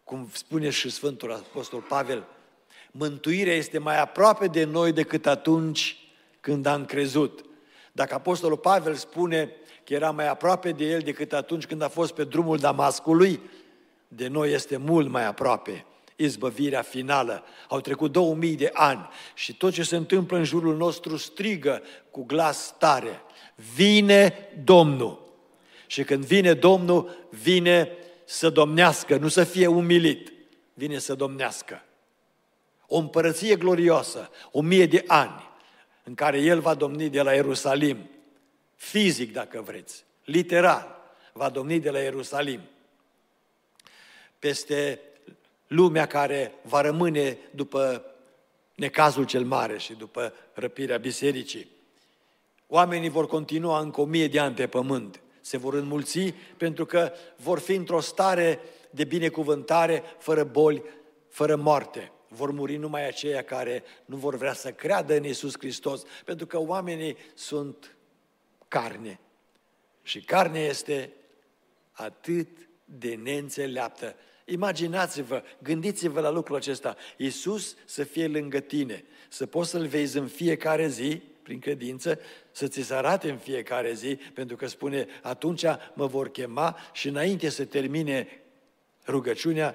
cum 0.04 0.30
spune 0.32 0.70
și 0.70 0.90
Sfântul 0.90 1.32
Apostol 1.32 1.80
Pavel, 1.80 2.26
mântuirea 2.90 3.54
este 3.54 3.78
mai 3.78 4.00
aproape 4.00 4.46
de 4.46 4.64
noi 4.64 4.92
decât 4.92 5.26
atunci 5.26 5.96
când 6.40 6.66
am 6.66 6.84
crezut. 6.84 7.47
Dacă 7.98 8.14
Apostolul 8.14 8.56
Pavel 8.56 8.94
spune 8.94 9.50
că 9.84 9.94
era 9.94 10.10
mai 10.10 10.28
aproape 10.28 10.72
de 10.72 10.84
el 10.84 11.00
decât 11.00 11.32
atunci 11.32 11.66
când 11.66 11.82
a 11.82 11.88
fost 11.88 12.12
pe 12.14 12.24
drumul 12.24 12.58
Damascului, 12.58 13.40
de 14.08 14.28
noi 14.28 14.52
este 14.52 14.76
mult 14.76 15.08
mai 15.08 15.26
aproape 15.26 15.84
izbăvirea 16.16 16.82
finală. 16.82 17.44
Au 17.68 17.80
trecut 17.80 18.12
2000 18.12 18.54
de 18.54 18.70
ani 18.72 19.08
și 19.34 19.56
tot 19.56 19.72
ce 19.72 19.82
se 19.82 19.96
întâmplă 19.96 20.36
în 20.36 20.44
jurul 20.44 20.76
nostru 20.76 21.16
strigă 21.16 21.82
cu 22.10 22.24
glas 22.24 22.74
tare. 22.78 23.20
Vine 23.74 24.34
Domnul. 24.64 25.32
Și 25.86 26.04
când 26.04 26.24
vine 26.24 26.54
Domnul, 26.54 27.28
vine 27.30 27.88
să 28.24 28.50
domnească, 28.50 29.16
nu 29.16 29.28
să 29.28 29.44
fie 29.44 29.66
umilit. 29.66 30.32
Vine 30.74 30.98
să 30.98 31.14
domnească. 31.14 31.82
O 32.86 32.96
împărăție 32.98 33.56
glorioasă, 33.56 34.30
o 34.52 34.60
mie 34.60 34.86
de 34.86 35.04
ani, 35.06 35.47
în 36.08 36.14
care 36.14 36.40
El 36.40 36.60
va 36.60 36.74
domni 36.74 37.08
de 37.08 37.22
la 37.22 37.32
Ierusalim, 37.32 38.08
fizic 38.76 39.32
dacă 39.32 39.60
vreți, 39.60 40.04
literal, 40.24 40.96
va 41.32 41.48
domni 41.48 41.80
de 41.80 41.90
la 41.90 41.98
Ierusalim, 41.98 42.60
peste 44.38 45.00
lumea 45.66 46.06
care 46.06 46.54
va 46.62 46.80
rămâne 46.80 47.38
după 47.50 48.04
necazul 48.74 49.24
cel 49.24 49.44
mare 49.44 49.78
și 49.78 49.94
după 49.94 50.32
răpirea 50.52 50.96
bisericii. 50.96 51.68
Oamenii 52.66 53.08
vor 53.08 53.26
continua 53.26 53.80
încă 53.80 54.00
o 54.00 54.04
mie 54.04 54.28
de 54.28 54.38
ani 54.38 54.54
pe 54.54 54.66
pământ, 54.66 55.20
se 55.40 55.56
vor 55.56 55.74
înmulți 55.74 56.34
pentru 56.56 56.86
că 56.86 57.12
vor 57.36 57.58
fi 57.58 57.74
într-o 57.74 58.00
stare 58.00 58.60
de 58.90 59.04
binecuvântare, 59.04 60.02
fără 60.18 60.44
boli, 60.44 60.82
fără 61.28 61.56
moarte. 61.56 62.12
Vor 62.28 62.50
muri 62.50 62.76
numai 62.76 63.06
aceia 63.06 63.42
care 63.42 63.82
nu 64.04 64.16
vor 64.16 64.36
vrea 64.36 64.52
să 64.52 64.72
creadă 64.72 65.16
în 65.16 65.24
Isus 65.24 65.58
Hristos, 65.58 66.02
pentru 66.24 66.46
că 66.46 66.58
oamenii 66.58 67.16
sunt 67.34 67.96
carne. 68.68 69.20
Și 70.02 70.20
carne 70.20 70.60
este 70.60 71.12
atât 71.92 72.48
de 72.84 73.14
neînțeleaptă 73.14 74.14
Imaginați-vă, 74.50 75.42
gândiți-vă 75.62 76.20
la 76.20 76.30
lucrul 76.30 76.56
acesta. 76.56 76.96
Iisus 77.16 77.76
să 77.84 78.04
fie 78.04 78.26
lângă 78.26 78.60
tine, 78.60 79.04
să 79.28 79.46
poți 79.46 79.70
să-L 79.70 79.86
vezi 79.86 80.18
în 80.18 80.26
fiecare 80.26 80.88
zi, 80.88 81.22
prin 81.42 81.58
credință, 81.58 82.18
să 82.50 82.68
ți 82.68 82.82
se 82.82 82.94
arate 82.94 83.30
în 83.30 83.36
fiecare 83.36 83.92
zi, 83.92 84.18
pentru 84.34 84.56
că 84.56 84.66
spune, 84.66 85.06
atunci 85.22 85.64
mă 85.94 86.06
vor 86.06 86.30
chema 86.30 86.76
și 86.92 87.08
înainte 87.08 87.48
să 87.48 87.64
termine 87.64 88.28
rugăciunea, 89.06 89.74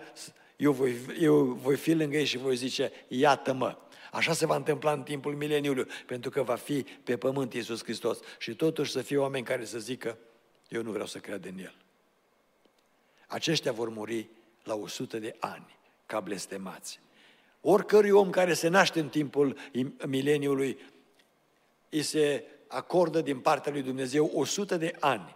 eu 0.63 0.71
voi, 0.71 0.95
eu 1.19 1.43
voi 1.43 1.75
fi 1.75 1.93
lângă 1.93 2.17
ei 2.17 2.25
și 2.25 2.37
voi 2.37 2.55
zice, 2.55 2.91
iată-mă. 3.07 3.77
Așa 4.11 4.33
se 4.33 4.45
va 4.45 4.55
întâmpla 4.55 4.91
în 4.91 5.03
timpul 5.03 5.35
mileniului, 5.35 5.85
pentru 6.05 6.29
că 6.29 6.43
va 6.43 6.55
fi 6.55 6.85
pe 7.03 7.17
pământ 7.17 7.53
Iisus 7.53 7.83
Hristos. 7.83 8.19
Și 8.37 8.55
totuși 8.55 8.91
să 8.91 9.01
fie 9.01 9.17
oameni 9.17 9.45
care 9.45 9.65
să 9.65 9.79
zică, 9.79 10.17
eu 10.69 10.81
nu 10.81 10.91
vreau 10.91 11.05
să 11.05 11.17
cred 11.17 11.45
în 11.45 11.57
El. 11.57 11.75
Aceștia 13.27 13.71
vor 13.71 13.89
muri 13.89 14.29
la 14.63 14.75
100 14.75 15.19
de 15.19 15.35
ani, 15.39 15.77
ca 16.05 16.19
blestemați. 16.19 16.99
Oricărui 17.61 18.09
om 18.09 18.29
care 18.29 18.53
se 18.53 18.67
naște 18.67 18.99
în 18.99 19.09
timpul 19.09 19.57
mileniului, 20.07 20.77
îi 21.89 22.01
se 22.01 22.45
acordă 22.67 23.21
din 23.21 23.39
partea 23.39 23.71
lui 23.71 23.81
Dumnezeu 23.81 24.31
100 24.33 24.77
de 24.77 24.95
ani, 24.99 25.35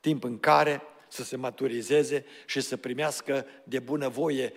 timp 0.00 0.24
în 0.24 0.38
care 0.38 0.82
să 1.14 1.24
se 1.24 1.36
maturizeze 1.36 2.24
și 2.46 2.60
să 2.60 2.76
primească 2.76 3.46
de 3.64 3.78
bunăvoie 3.78 4.52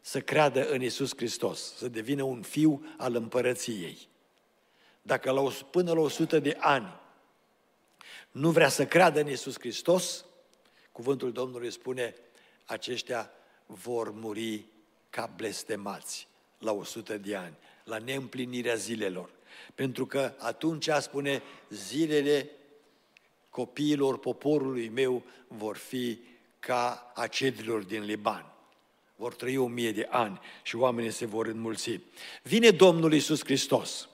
să 0.00 0.20
creadă 0.20 0.68
în 0.68 0.82
Isus 0.82 1.10
Hristos, 1.16 1.74
să 1.76 1.88
devină 1.88 2.22
un 2.22 2.42
fiu 2.42 2.94
al 2.96 3.14
împărăției. 3.14 4.08
Dacă 5.02 5.30
la, 5.30 5.50
până 5.70 5.92
la 5.92 6.00
100 6.00 6.38
de 6.38 6.56
ani 6.60 7.00
nu 8.30 8.50
vrea 8.50 8.68
să 8.68 8.86
creadă 8.86 9.20
în 9.20 9.28
Isus 9.28 9.58
Hristos, 9.58 10.24
cuvântul 10.92 11.32
Domnului 11.32 11.72
spune, 11.72 12.14
aceștia 12.64 13.30
vor 13.66 14.10
muri 14.10 14.64
ca 15.10 15.32
blestemați 15.36 16.28
la 16.58 16.72
100 16.72 17.18
de 17.18 17.36
ani, 17.36 17.56
la 17.84 17.98
neîmplinirea 17.98 18.74
zilelor. 18.74 19.30
Pentru 19.74 20.06
că 20.06 20.34
atunci, 20.38 20.88
spune, 21.00 21.42
zilele 21.70 22.50
copiilor 23.50 24.18
poporului 24.18 24.88
meu 24.88 25.22
vor 25.48 25.76
fi 25.76 26.18
ca 26.58 27.12
acedilor 27.14 27.82
din 27.82 28.02
Liban. 28.02 28.52
Vor 29.16 29.34
trăi 29.34 29.56
o 29.56 29.66
mie 29.66 29.92
de 29.92 30.06
ani 30.10 30.40
și 30.62 30.76
oamenii 30.76 31.10
se 31.10 31.26
vor 31.26 31.46
înmulți. 31.46 32.00
Vine 32.42 32.70
Domnul 32.70 33.12
Iisus 33.12 33.44
Hristos 33.44 34.08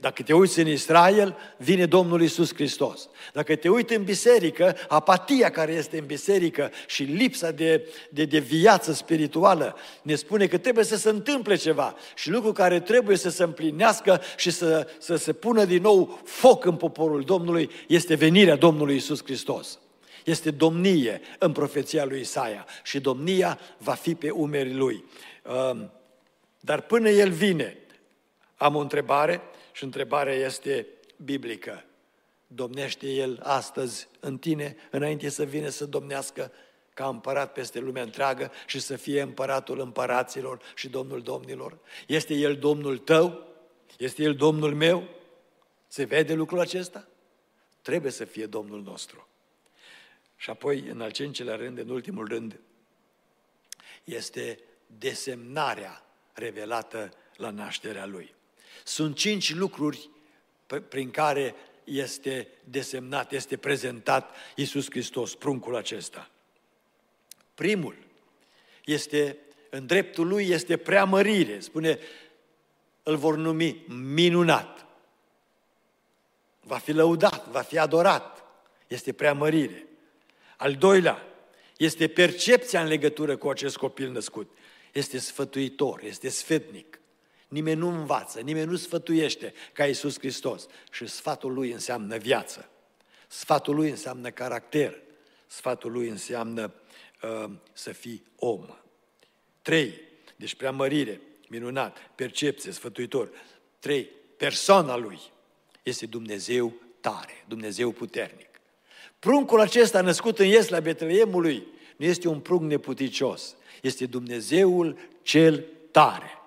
dacă 0.00 0.22
te 0.22 0.32
uiți 0.32 0.60
în 0.60 0.66
Israel, 0.66 1.36
vine 1.56 1.86
Domnul 1.86 2.22
Isus 2.22 2.54
Hristos. 2.54 3.08
Dacă 3.32 3.56
te 3.56 3.68
uiți 3.68 3.94
în 3.94 4.04
biserică, 4.04 4.76
apatia 4.88 5.50
care 5.50 5.72
este 5.72 5.98
în 5.98 6.06
biserică 6.06 6.70
și 6.86 7.02
lipsa 7.02 7.50
de, 7.50 7.88
de, 8.10 8.24
de 8.24 8.38
viață 8.38 8.92
spirituală 8.92 9.76
ne 10.02 10.14
spune 10.14 10.46
că 10.46 10.58
trebuie 10.58 10.84
să 10.84 10.96
se 10.96 11.08
întâmple 11.08 11.56
ceva 11.56 11.94
și 12.14 12.30
lucru 12.30 12.52
care 12.52 12.80
trebuie 12.80 13.16
să 13.16 13.30
se 13.30 13.42
împlinească 13.42 14.20
și 14.36 14.50
să, 14.50 14.88
să 14.98 15.16
se 15.16 15.32
pună 15.32 15.64
din 15.64 15.82
nou 15.82 16.20
foc 16.24 16.64
în 16.64 16.76
poporul 16.76 17.22
Domnului 17.22 17.70
este 17.88 18.14
venirea 18.14 18.56
Domnului 18.56 18.96
Isus 18.96 19.22
Hristos. 19.24 19.78
Este 20.24 20.50
domnie 20.50 21.20
în 21.38 21.52
profeția 21.52 22.04
lui 22.04 22.20
Isaia 22.20 22.66
și 22.82 23.00
domnia 23.00 23.58
va 23.78 23.92
fi 23.92 24.14
pe 24.14 24.30
umerii 24.30 24.74
lui. 24.74 25.04
Dar 26.60 26.80
până 26.80 27.08
El 27.08 27.30
vine, 27.30 27.76
Am 28.58 28.74
o 28.74 28.80
întrebare 28.80 29.40
și 29.78 29.84
întrebarea 29.84 30.34
este 30.34 30.86
biblică. 31.16 31.84
Domnește 32.46 33.06
El 33.06 33.40
astăzi 33.42 34.08
în 34.20 34.38
tine, 34.38 34.76
înainte 34.90 35.28
să 35.28 35.44
vină 35.44 35.68
să 35.68 35.86
domnească 35.86 36.52
ca 36.94 37.08
împărat 37.08 37.52
peste 37.52 37.78
lumea 37.78 38.02
întreagă 38.02 38.50
și 38.66 38.80
să 38.80 38.96
fie 38.96 39.20
împăratul 39.20 39.80
împăraților 39.80 40.60
și 40.74 40.88
Domnul 40.88 41.22
domnilor? 41.22 41.78
Este 42.06 42.34
El 42.34 42.56
Domnul 42.56 42.98
tău? 42.98 43.46
Este 43.98 44.22
El 44.22 44.34
Domnul 44.34 44.74
meu? 44.74 45.08
Se 45.86 46.04
vede 46.04 46.34
lucrul 46.34 46.60
acesta? 46.60 47.08
Trebuie 47.82 48.12
să 48.12 48.24
fie 48.24 48.46
Domnul 48.46 48.82
nostru. 48.82 49.28
Și 50.36 50.50
apoi, 50.50 50.78
în 50.78 51.00
al 51.00 51.10
cincelea 51.10 51.56
rând, 51.56 51.78
în 51.78 51.88
ultimul 51.88 52.28
rând, 52.28 52.60
este 54.04 54.58
desemnarea 54.86 56.04
revelată 56.32 57.12
la 57.36 57.50
nașterea 57.50 58.06
Lui. 58.06 58.36
Sunt 58.84 59.16
cinci 59.16 59.54
lucruri 59.54 60.10
prin 60.88 61.10
care 61.10 61.54
este 61.84 62.48
desemnat, 62.64 63.32
este 63.32 63.56
prezentat 63.56 64.34
Iisus 64.54 64.90
Hristos, 64.90 65.34
pruncul 65.34 65.76
acesta. 65.76 66.30
Primul 67.54 67.96
este, 68.84 69.36
în 69.70 69.86
dreptul 69.86 70.26
lui, 70.26 70.48
este 70.48 70.76
preamărire. 70.76 71.60
Spune, 71.60 71.98
îl 73.02 73.16
vor 73.16 73.36
numi 73.36 73.84
minunat. 73.88 74.86
Va 76.60 76.78
fi 76.78 76.92
lăudat, 76.92 77.48
va 77.48 77.60
fi 77.60 77.78
adorat. 77.78 78.44
Este 78.86 79.12
preamărire. 79.12 79.86
Al 80.56 80.74
doilea, 80.74 81.22
este 81.76 82.08
percepția 82.08 82.82
în 82.82 82.88
legătură 82.88 83.36
cu 83.36 83.48
acest 83.48 83.76
copil 83.76 84.10
născut. 84.10 84.50
Este 84.92 85.18
sfătuitor, 85.18 86.02
este 86.02 86.28
sfetnic. 86.28 87.00
Nimeni 87.48 87.78
nu 87.78 87.88
învață, 87.88 88.40
nimeni 88.40 88.70
nu 88.70 88.76
sfătuiește 88.76 89.54
ca 89.72 89.86
Iisus 89.86 90.18
Hristos. 90.18 90.66
Și 90.90 91.06
sfatul 91.06 91.52
lui 91.52 91.70
înseamnă 91.70 92.16
viață. 92.16 92.70
Sfatul 93.28 93.74
lui 93.74 93.90
înseamnă 93.90 94.30
caracter. 94.30 95.02
Sfatul 95.46 95.92
lui 95.92 96.08
înseamnă 96.08 96.72
uh, 97.22 97.50
să 97.72 97.92
fii 97.92 98.22
om. 98.36 98.66
Trei, 99.62 100.00
deci 100.36 100.54
preamărire, 100.54 101.20
minunat, 101.48 101.98
percepție, 102.14 102.72
sfătuitor. 102.72 103.30
Trei, 103.78 104.10
persoana 104.36 104.96
lui 104.96 105.20
este 105.82 106.06
Dumnezeu 106.06 106.72
tare, 107.00 107.44
Dumnezeu 107.48 107.90
puternic. 107.90 108.48
Pruncul 109.18 109.60
acesta 109.60 110.00
născut 110.00 110.38
în 110.38 110.46
Iesla 110.46 110.80
Betleemului 110.80 111.66
nu 111.96 112.06
este 112.06 112.28
un 112.28 112.40
prunc 112.40 112.62
neputicios, 112.62 113.56
este 113.82 114.06
Dumnezeul 114.06 114.98
cel 115.22 115.64
tare. 115.90 116.37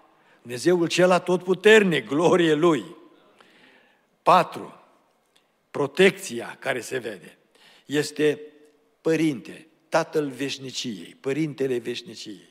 Dumnezeul 0.42 0.88
cel 0.88 1.12
atotputernic, 1.12 2.08
glorie 2.08 2.54
Lui. 2.54 2.96
Patru, 4.22 4.82
protecția 5.72 6.58
care 6.60 6.82
se 6.82 6.98
vede 6.98 7.38
este 7.86 8.42
Părinte, 9.02 9.68
Tatăl 9.90 10.30
veșniciei, 10.30 11.18
Părintele 11.20 11.78
veșniciei. 11.78 12.50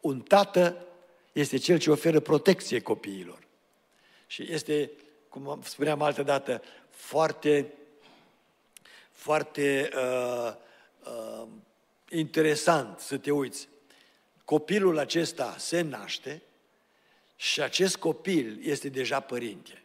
Un 0.00 0.20
tată 0.20 0.86
este 1.32 1.56
cel 1.56 1.78
ce 1.78 1.90
oferă 1.90 2.20
protecție 2.20 2.80
copiilor. 2.80 3.38
Și 4.26 4.52
este, 4.52 4.90
cum 5.28 5.60
spuneam 5.64 6.02
altă 6.02 6.22
dată, 6.22 6.62
foarte, 6.90 7.72
foarte 9.10 9.88
uh, 9.94 10.54
uh, 11.04 11.48
interesant 12.10 12.98
să 12.98 13.18
te 13.18 13.30
uiți. 13.30 13.68
Copilul 14.44 14.98
acesta 14.98 15.54
se 15.58 15.80
naște 15.80 16.42
și 17.36 17.62
acest 17.62 17.96
copil 17.96 18.58
este 18.62 18.88
deja 18.88 19.20
părinte. 19.20 19.82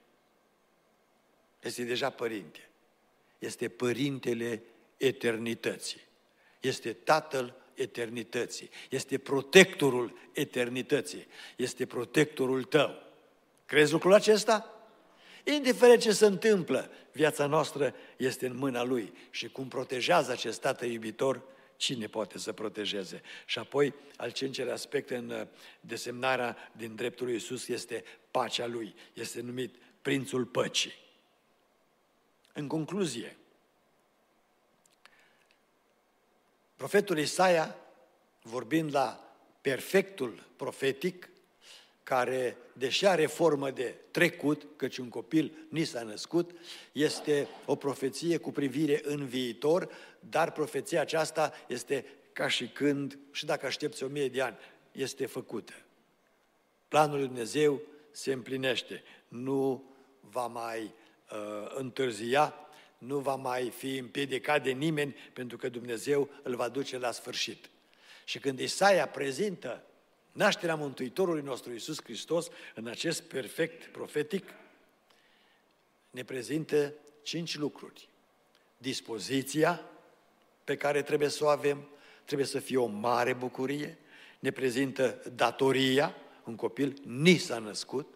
Este 1.61 1.83
deja 1.83 2.09
părinte. 2.09 2.69
Este 3.39 3.69
părintele 3.69 4.63
eternității. 4.97 6.01
Este 6.59 6.93
tatăl 6.93 7.55
eternității. 7.73 8.69
Este 8.89 9.17
protectorul 9.17 10.17
eternității. 10.33 11.27
Este 11.55 11.85
protectorul 11.85 12.63
tău. 12.63 13.03
Crezi 13.65 13.91
lucrul 13.91 14.13
acesta? 14.13 14.73
Indiferent 15.43 16.01
ce 16.01 16.11
se 16.11 16.25
întâmplă, 16.25 16.91
viața 17.11 17.45
noastră 17.45 17.95
este 18.17 18.45
în 18.45 18.55
mâna 18.55 18.83
Lui. 18.83 19.13
Și 19.29 19.49
cum 19.49 19.67
protejează 19.67 20.31
acest 20.31 20.61
Tată 20.61 20.85
iubitor, 20.85 21.41
cine 21.79 22.07
poate 22.07 22.37
să 22.37 22.53
protejeze? 22.53 23.21
Și 23.45 23.59
apoi, 23.59 23.93
al 24.17 24.31
cincelea 24.31 24.73
aspect 24.73 25.09
în 25.09 25.29
uh, 25.29 25.47
desemnarea 25.79 26.71
din 26.77 26.95
dreptul 26.95 27.25
lui 27.25 27.33
Iisus 27.33 27.67
este 27.67 28.03
pacea 28.31 28.65
Lui. 28.65 28.95
Este 29.13 29.41
numit 29.41 29.75
Prințul 30.01 30.45
Păcii. 30.45 30.93
În 32.53 32.67
concluzie, 32.67 33.37
profetul 36.75 37.17
Isaia, 37.17 37.75
vorbind 38.41 38.93
la 38.93 39.35
perfectul 39.61 40.43
profetic, 40.55 41.29
care, 42.03 42.57
deși 42.73 43.05
are 43.05 43.25
formă 43.25 43.71
de 43.71 43.95
trecut, 44.11 44.67
căci 44.75 44.97
un 44.97 45.09
copil 45.09 45.51
ni 45.69 45.83
s-a 45.83 46.03
născut, 46.03 46.51
este 46.91 47.47
o 47.65 47.75
profeție 47.75 48.37
cu 48.37 48.51
privire 48.51 49.01
în 49.03 49.25
viitor, 49.25 49.89
dar 50.19 50.51
profeția 50.51 51.01
aceasta 51.01 51.53
este 51.67 52.05
ca 52.33 52.47
și 52.47 52.67
când, 52.67 53.17
și 53.31 53.45
dacă 53.45 53.65
aștepți 53.65 54.03
o 54.03 54.07
mie 54.07 54.27
de 54.29 54.41
ani, 54.41 54.57
este 54.91 55.25
făcută. 55.25 55.73
Planul 56.87 57.17
lui 57.17 57.27
Dumnezeu 57.27 57.81
se 58.11 58.31
împlinește, 58.31 59.03
nu 59.27 59.83
va 60.19 60.47
mai 60.47 60.81
uh, 61.31 61.71
întârzia, 61.75 62.55
nu 62.97 63.19
va 63.19 63.35
mai 63.35 63.69
fi 63.69 63.97
împiedicat 63.97 64.63
de 64.63 64.71
nimeni, 64.71 65.15
pentru 65.33 65.57
că 65.57 65.69
Dumnezeu 65.69 66.29
îl 66.43 66.55
va 66.55 66.69
duce 66.69 66.97
la 66.97 67.11
sfârșit. 67.11 67.69
Și 68.25 68.39
când 68.39 68.59
Isaia 68.59 69.07
prezintă 69.07 69.83
nașterea 70.31 70.75
Mântuitorului 70.75 71.41
nostru 71.41 71.71
Iisus 71.71 72.03
Hristos 72.03 72.47
în 72.75 72.87
acest 72.87 73.21
perfect 73.21 73.91
profetic 73.91 74.53
ne 76.11 76.23
prezintă 76.23 76.93
cinci 77.21 77.57
lucruri. 77.57 78.09
Dispoziția 78.77 79.81
pe 80.69 80.77
care 80.77 81.01
trebuie 81.01 81.29
să 81.29 81.43
o 81.43 81.47
avem, 81.47 81.87
trebuie 82.25 82.47
să 82.47 82.59
fie 82.59 82.77
o 82.77 82.85
mare 82.85 83.33
bucurie, 83.33 83.97
ne 84.39 84.51
prezintă 84.51 85.21
datoria, 85.35 86.15
un 86.43 86.55
copil 86.55 86.93
ni 87.05 87.37
s-a 87.37 87.59
născut, 87.59 88.13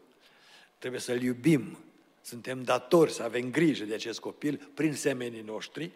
trebuie 0.77 1.01
să-l 1.01 1.21
iubim, 1.21 1.77
suntem 2.21 2.63
datori 2.63 3.11
să 3.11 3.23
avem 3.23 3.51
grijă 3.51 3.83
de 3.83 3.93
acest 3.93 4.19
copil 4.19 4.69
prin 4.73 4.93
semenii 4.93 5.41
noștri, 5.41 5.91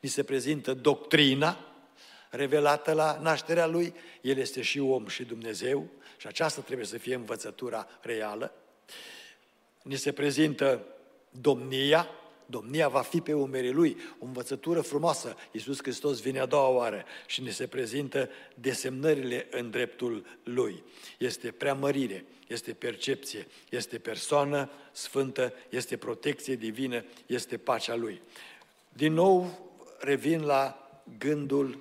ni 0.00 0.08
se 0.08 0.22
prezintă 0.22 0.74
doctrina, 0.74 1.74
revelată 2.30 2.92
la 2.92 3.18
nașterea 3.22 3.66
Lui, 3.66 3.94
El 4.20 4.36
este 4.36 4.62
și 4.62 4.78
om 4.78 5.06
și 5.06 5.24
Dumnezeu 5.24 5.88
și 6.16 6.26
aceasta 6.26 6.60
trebuie 6.60 6.86
să 6.86 6.98
fie 6.98 7.14
învățătura 7.14 7.88
reală. 8.00 8.54
Ni 9.82 9.96
se 9.96 10.12
prezintă 10.12 10.86
domnia, 11.30 12.08
domnia 12.52 12.88
va 12.88 13.00
fi 13.00 13.20
pe 13.20 13.32
umerii 13.32 13.72
Lui, 13.72 13.96
o 14.18 14.24
învățătură 14.24 14.80
frumoasă. 14.80 15.36
Iisus 15.52 15.78
Hristos 15.82 16.20
vine 16.20 16.38
a 16.40 16.46
doua 16.46 16.68
oară 16.68 17.04
și 17.26 17.42
ne 17.42 17.50
se 17.50 17.66
prezintă 17.66 18.30
desemnările 18.54 19.46
în 19.50 19.70
dreptul 19.70 20.26
Lui. 20.42 20.82
Este 21.18 21.50
preamărire, 21.50 22.24
este 22.46 22.72
percepție, 22.72 23.46
este 23.70 23.98
persoană 23.98 24.70
sfântă, 24.92 25.52
este 25.68 25.96
protecție 25.96 26.54
divină, 26.54 27.04
este 27.26 27.56
pacea 27.56 27.94
Lui. 27.94 28.20
Din 28.88 29.12
nou 29.12 29.70
revin 29.98 30.42
la 30.42 30.90
gândul 31.18 31.78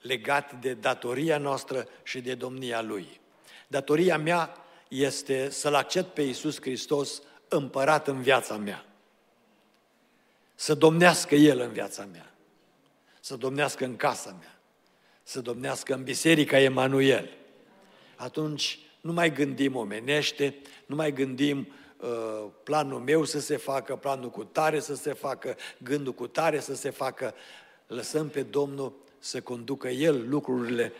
legat 0.00 0.60
de 0.60 0.74
datoria 0.74 1.38
noastră 1.38 1.88
și 2.02 2.20
de 2.20 2.34
domnia 2.34 2.82
Lui. 2.82 3.20
Datoria 3.66 4.18
mea 4.18 4.56
este 4.88 5.50
să-L 5.50 5.74
accept 5.74 6.14
pe 6.14 6.22
Iisus 6.22 6.60
Hristos 6.60 7.22
împărat 7.48 8.08
în 8.08 8.22
viața 8.22 8.56
mea. 8.56 8.84
Să 10.54 10.74
domnească 10.74 11.34
El 11.34 11.60
în 11.60 11.72
viața 11.72 12.08
mea. 12.12 12.34
Să 13.20 13.36
domnească 13.36 13.84
în 13.84 13.96
casa 13.96 14.36
mea. 14.40 14.60
Să 15.22 15.40
domnească 15.40 15.94
în 15.94 16.02
Biserica 16.02 16.58
Emanuel. 16.58 17.30
Atunci 18.16 18.78
nu 19.00 19.12
mai 19.12 19.32
gândim 19.32 19.76
omenește, 19.76 20.56
nu 20.86 20.94
mai 20.94 21.12
gândim 21.12 21.68
uh, 22.00 22.46
planul 22.62 23.00
meu 23.00 23.24
să 23.24 23.40
se 23.40 23.56
facă, 23.56 23.96
planul 23.96 24.30
cu 24.30 24.44
tare 24.44 24.80
să 24.80 24.94
se 24.94 25.12
facă, 25.12 25.56
gândul 25.82 26.12
cu 26.12 26.26
tare 26.26 26.60
să 26.60 26.74
se 26.74 26.90
facă. 26.90 27.34
Lăsăm 27.86 28.28
pe 28.28 28.42
Domnul 28.42 28.92
să 29.18 29.40
conducă 29.40 29.88
El 29.88 30.28
lucrurile 30.28 30.92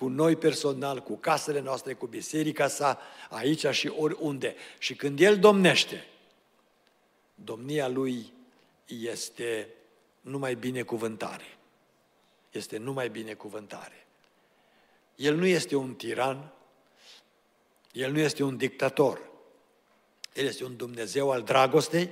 cu 0.00 0.08
noi 0.08 0.36
personal, 0.36 1.00
cu 1.02 1.16
casele 1.16 1.60
noastre, 1.60 1.94
cu 1.94 2.06
biserica 2.06 2.68
sa, 2.68 3.00
aici 3.30 3.66
și 3.66 3.88
oriunde. 3.88 4.54
Și 4.78 4.94
când 4.94 5.20
El 5.20 5.38
domnește, 5.38 6.06
domnia 7.34 7.88
Lui 7.88 8.32
este 8.86 9.68
numai 10.20 10.54
binecuvântare. 10.54 11.58
Este 12.50 12.76
numai 12.76 13.08
binecuvântare. 13.08 14.06
El 15.16 15.36
nu 15.36 15.46
este 15.46 15.76
un 15.76 15.94
tiran, 15.94 16.52
El 17.92 18.12
nu 18.12 18.18
este 18.18 18.42
un 18.42 18.56
dictator. 18.56 19.20
El 20.34 20.46
este 20.46 20.64
un 20.64 20.76
Dumnezeu 20.76 21.30
al 21.30 21.42
dragostei 21.42 22.10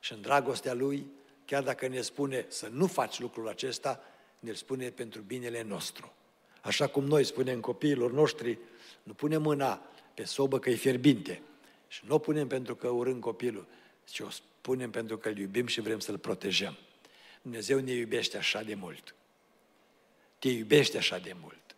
și 0.00 0.12
în 0.12 0.20
dragostea 0.20 0.74
Lui, 0.74 1.06
chiar 1.44 1.62
dacă 1.62 1.86
ne 1.86 2.00
spune 2.00 2.44
să 2.48 2.68
nu 2.68 2.86
faci 2.86 3.18
lucrul 3.18 3.48
acesta, 3.48 4.02
ne-l 4.38 4.54
spune 4.54 4.90
pentru 4.90 5.20
binele 5.20 5.62
nostru. 5.62 6.12
Așa 6.60 6.86
cum 6.86 7.04
noi 7.04 7.24
spunem 7.24 7.60
copiilor 7.60 8.12
noștri, 8.12 8.58
nu 9.02 9.12
punem 9.12 9.42
mâna 9.42 9.82
pe 10.14 10.24
sobă 10.24 10.58
că 10.58 10.70
e 10.70 10.74
fierbinte 10.74 11.42
și 11.88 12.02
nu 12.06 12.14
o 12.14 12.18
punem 12.18 12.46
pentru 12.46 12.74
că 12.74 12.88
urâm 12.88 13.18
copilul, 13.18 13.66
ci 14.04 14.20
o 14.20 14.28
punem 14.60 14.90
pentru 14.90 15.18
că 15.18 15.28
îl 15.28 15.38
iubim 15.38 15.66
și 15.66 15.80
vrem 15.80 15.98
să-l 15.98 16.18
protejăm. 16.18 16.76
Dumnezeu 17.42 17.78
ne 17.78 17.92
iubește 17.92 18.36
așa 18.36 18.62
de 18.62 18.74
mult. 18.74 19.14
Te 20.38 20.48
iubește 20.48 20.98
așa 20.98 21.18
de 21.18 21.36
mult. 21.40 21.76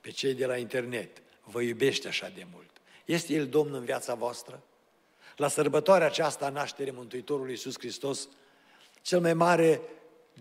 Pe 0.00 0.10
cei 0.10 0.34
de 0.34 0.46
la 0.46 0.56
internet, 0.56 1.22
vă 1.44 1.60
iubește 1.60 2.08
așa 2.08 2.32
de 2.34 2.46
mult. 2.52 2.70
Este 3.04 3.32
El 3.32 3.48
Domn 3.48 3.74
în 3.74 3.84
viața 3.84 4.14
voastră? 4.14 4.62
La 5.36 5.48
sărbătoarea 5.48 6.06
aceasta 6.06 6.46
a 6.46 6.50
nașterii 6.50 6.92
Mântuitorului 6.92 7.50
Iisus 7.50 7.74
Hristos, 7.78 8.28
cel 9.02 9.20
mai 9.20 9.34
mare 9.34 9.80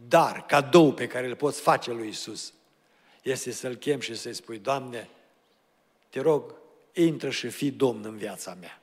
dar, 0.07 0.45
cadou 0.45 0.93
pe 0.93 1.07
care 1.07 1.27
îl 1.27 1.35
poți 1.35 1.61
face 1.61 1.91
lui 1.91 2.05
Iisus, 2.05 2.53
este 3.31 3.51
să-L 3.51 3.75
chem 3.75 3.99
și 3.99 4.15
să-i 4.15 4.33
spui, 4.33 4.57
Doamne, 4.57 5.09
te 6.09 6.19
rog, 6.19 6.55
intră 6.93 7.29
și 7.29 7.49
fii 7.49 7.71
Domn 7.71 8.05
în 8.05 8.17
viața 8.17 8.57
mea. 8.59 8.81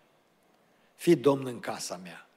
Fii 0.94 1.16
Domn 1.16 1.46
în 1.46 1.61
casa 1.61 2.00
mea. 2.02 2.28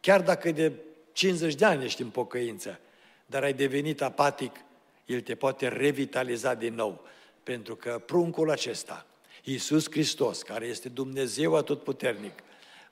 Chiar 0.00 0.22
dacă 0.22 0.50
de 0.50 0.72
50 1.12 1.54
de 1.54 1.64
ani 1.64 1.84
ești 1.84 2.02
în 2.02 2.10
pocăință, 2.10 2.80
dar 3.26 3.42
ai 3.42 3.52
devenit 3.52 4.02
apatic, 4.02 4.56
El 5.04 5.20
te 5.20 5.34
poate 5.34 5.68
revitaliza 5.68 6.54
din 6.54 6.74
nou. 6.74 7.04
Pentru 7.42 7.76
că 7.76 8.02
pruncul 8.06 8.50
acesta, 8.50 9.06
Iisus 9.42 9.90
Hristos, 9.90 10.42
care 10.42 10.66
este 10.66 10.88
Dumnezeu 10.88 11.54
atotputernic, 11.54 12.38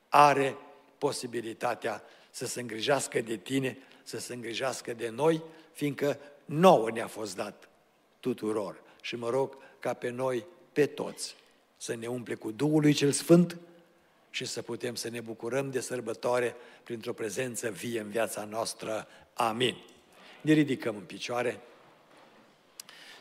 are 0.09 0.57
posibilitatea 0.97 2.03
să 2.29 2.45
se 2.45 2.61
îngrijească 2.61 3.21
de 3.21 3.37
tine, 3.37 3.77
să 4.03 4.19
se 4.19 4.33
îngrijească 4.33 4.93
de 4.93 5.09
noi, 5.09 5.43
fiindcă 5.71 6.19
nouă 6.45 6.91
ne-a 6.91 7.07
fost 7.07 7.35
dat 7.35 7.69
tuturor. 8.25 8.81
Și 9.01 9.15
mă 9.15 9.29
rog 9.29 9.57
ca 9.79 9.93
pe 9.93 10.09
noi, 10.09 10.45
pe 10.73 10.85
toți, 10.85 11.35
să 11.77 11.95
ne 11.95 12.07
umple 12.07 12.35
cu 12.35 12.51
Duhul 12.51 12.81
lui 12.81 12.93
cel 12.93 13.11
Sfânt 13.11 13.57
și 14.29 14.45
să 14.45 14.61
putem 14.61 14.95
să 14.95 15.09
ne 15.09 15.21
bucurăm 15.21 15.71
de 15.71 15.79
sărbătoare 15.79 16.55
printr-o 16.83 17.13
prezență 17.13 17.69
vie 17.69 17.99
în 17.99 18.09
viața 18.09 18.43
noastră. 18.43 19.07
Amin. 19.33 19.75
Ne 20.41 20.53
ridicăm 20.53 20.95
în 20.95 21.03
picioare 21.03 21.61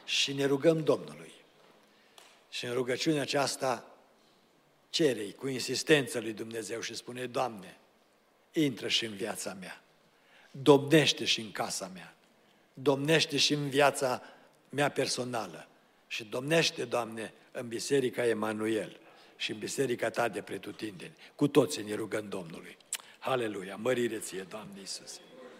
și 0.04 0.32
ne 0.32 0.44
rugăm 0.44 0.84
Domnului. 0.84 1.32
Și 2.50 2.64
în 2.64 2.72
rugăciunea 2.72 3.22
aceasta 3.22 3.96
cerei 4.90 5.32
cu 5.32 5.46
insistență 5.46 6.20
lui 6.20 6.32
Dumnezeu 6.32 6.80
și 6.80 6.94
spune, 6.94 7.26
Doamne, 7.26 7.78
intră 8.52 8.88
și 8.88 9.04
în 9.04 9.14
viața 9.14 9.56
mea, 9.60 9.82
domnește 10.50 11.24
și 11.24 11.40
în 11.40 11.52
casa 11.52 11.90
mea, 11.94 12.14
domnește 12.74 13.36
și 13.36 13.52
în 13.52 13.68
viața 13.68 14.22
mea 14.74 14.90
personală 14.90 15.68
și 16.06 16.24
domnește, 16.24 16.84
Doamne, 16.84 17.32
în 17.52 17.68
Biserica 17.68 18.26
Emanuel 18.26 19.00
și 19.36 19.50
în 19.50 19.58
Biserica 19.58 20.10
Ta 20.10 20.28
de 20.28 20.40
pretutindeni. 20.40 21.14
Cu 21.34 21.48
toții 21.48 21.82
ne 21.82 21.94
rugăm 21.94 22.28
Domnului. 22.28 22.76
Haleluia! 23.18 23.76
Mărire 23.76 24.18
ție, 24.18 24.46
Doamne 24.48 24.78
Iisuse! 24.78 25.20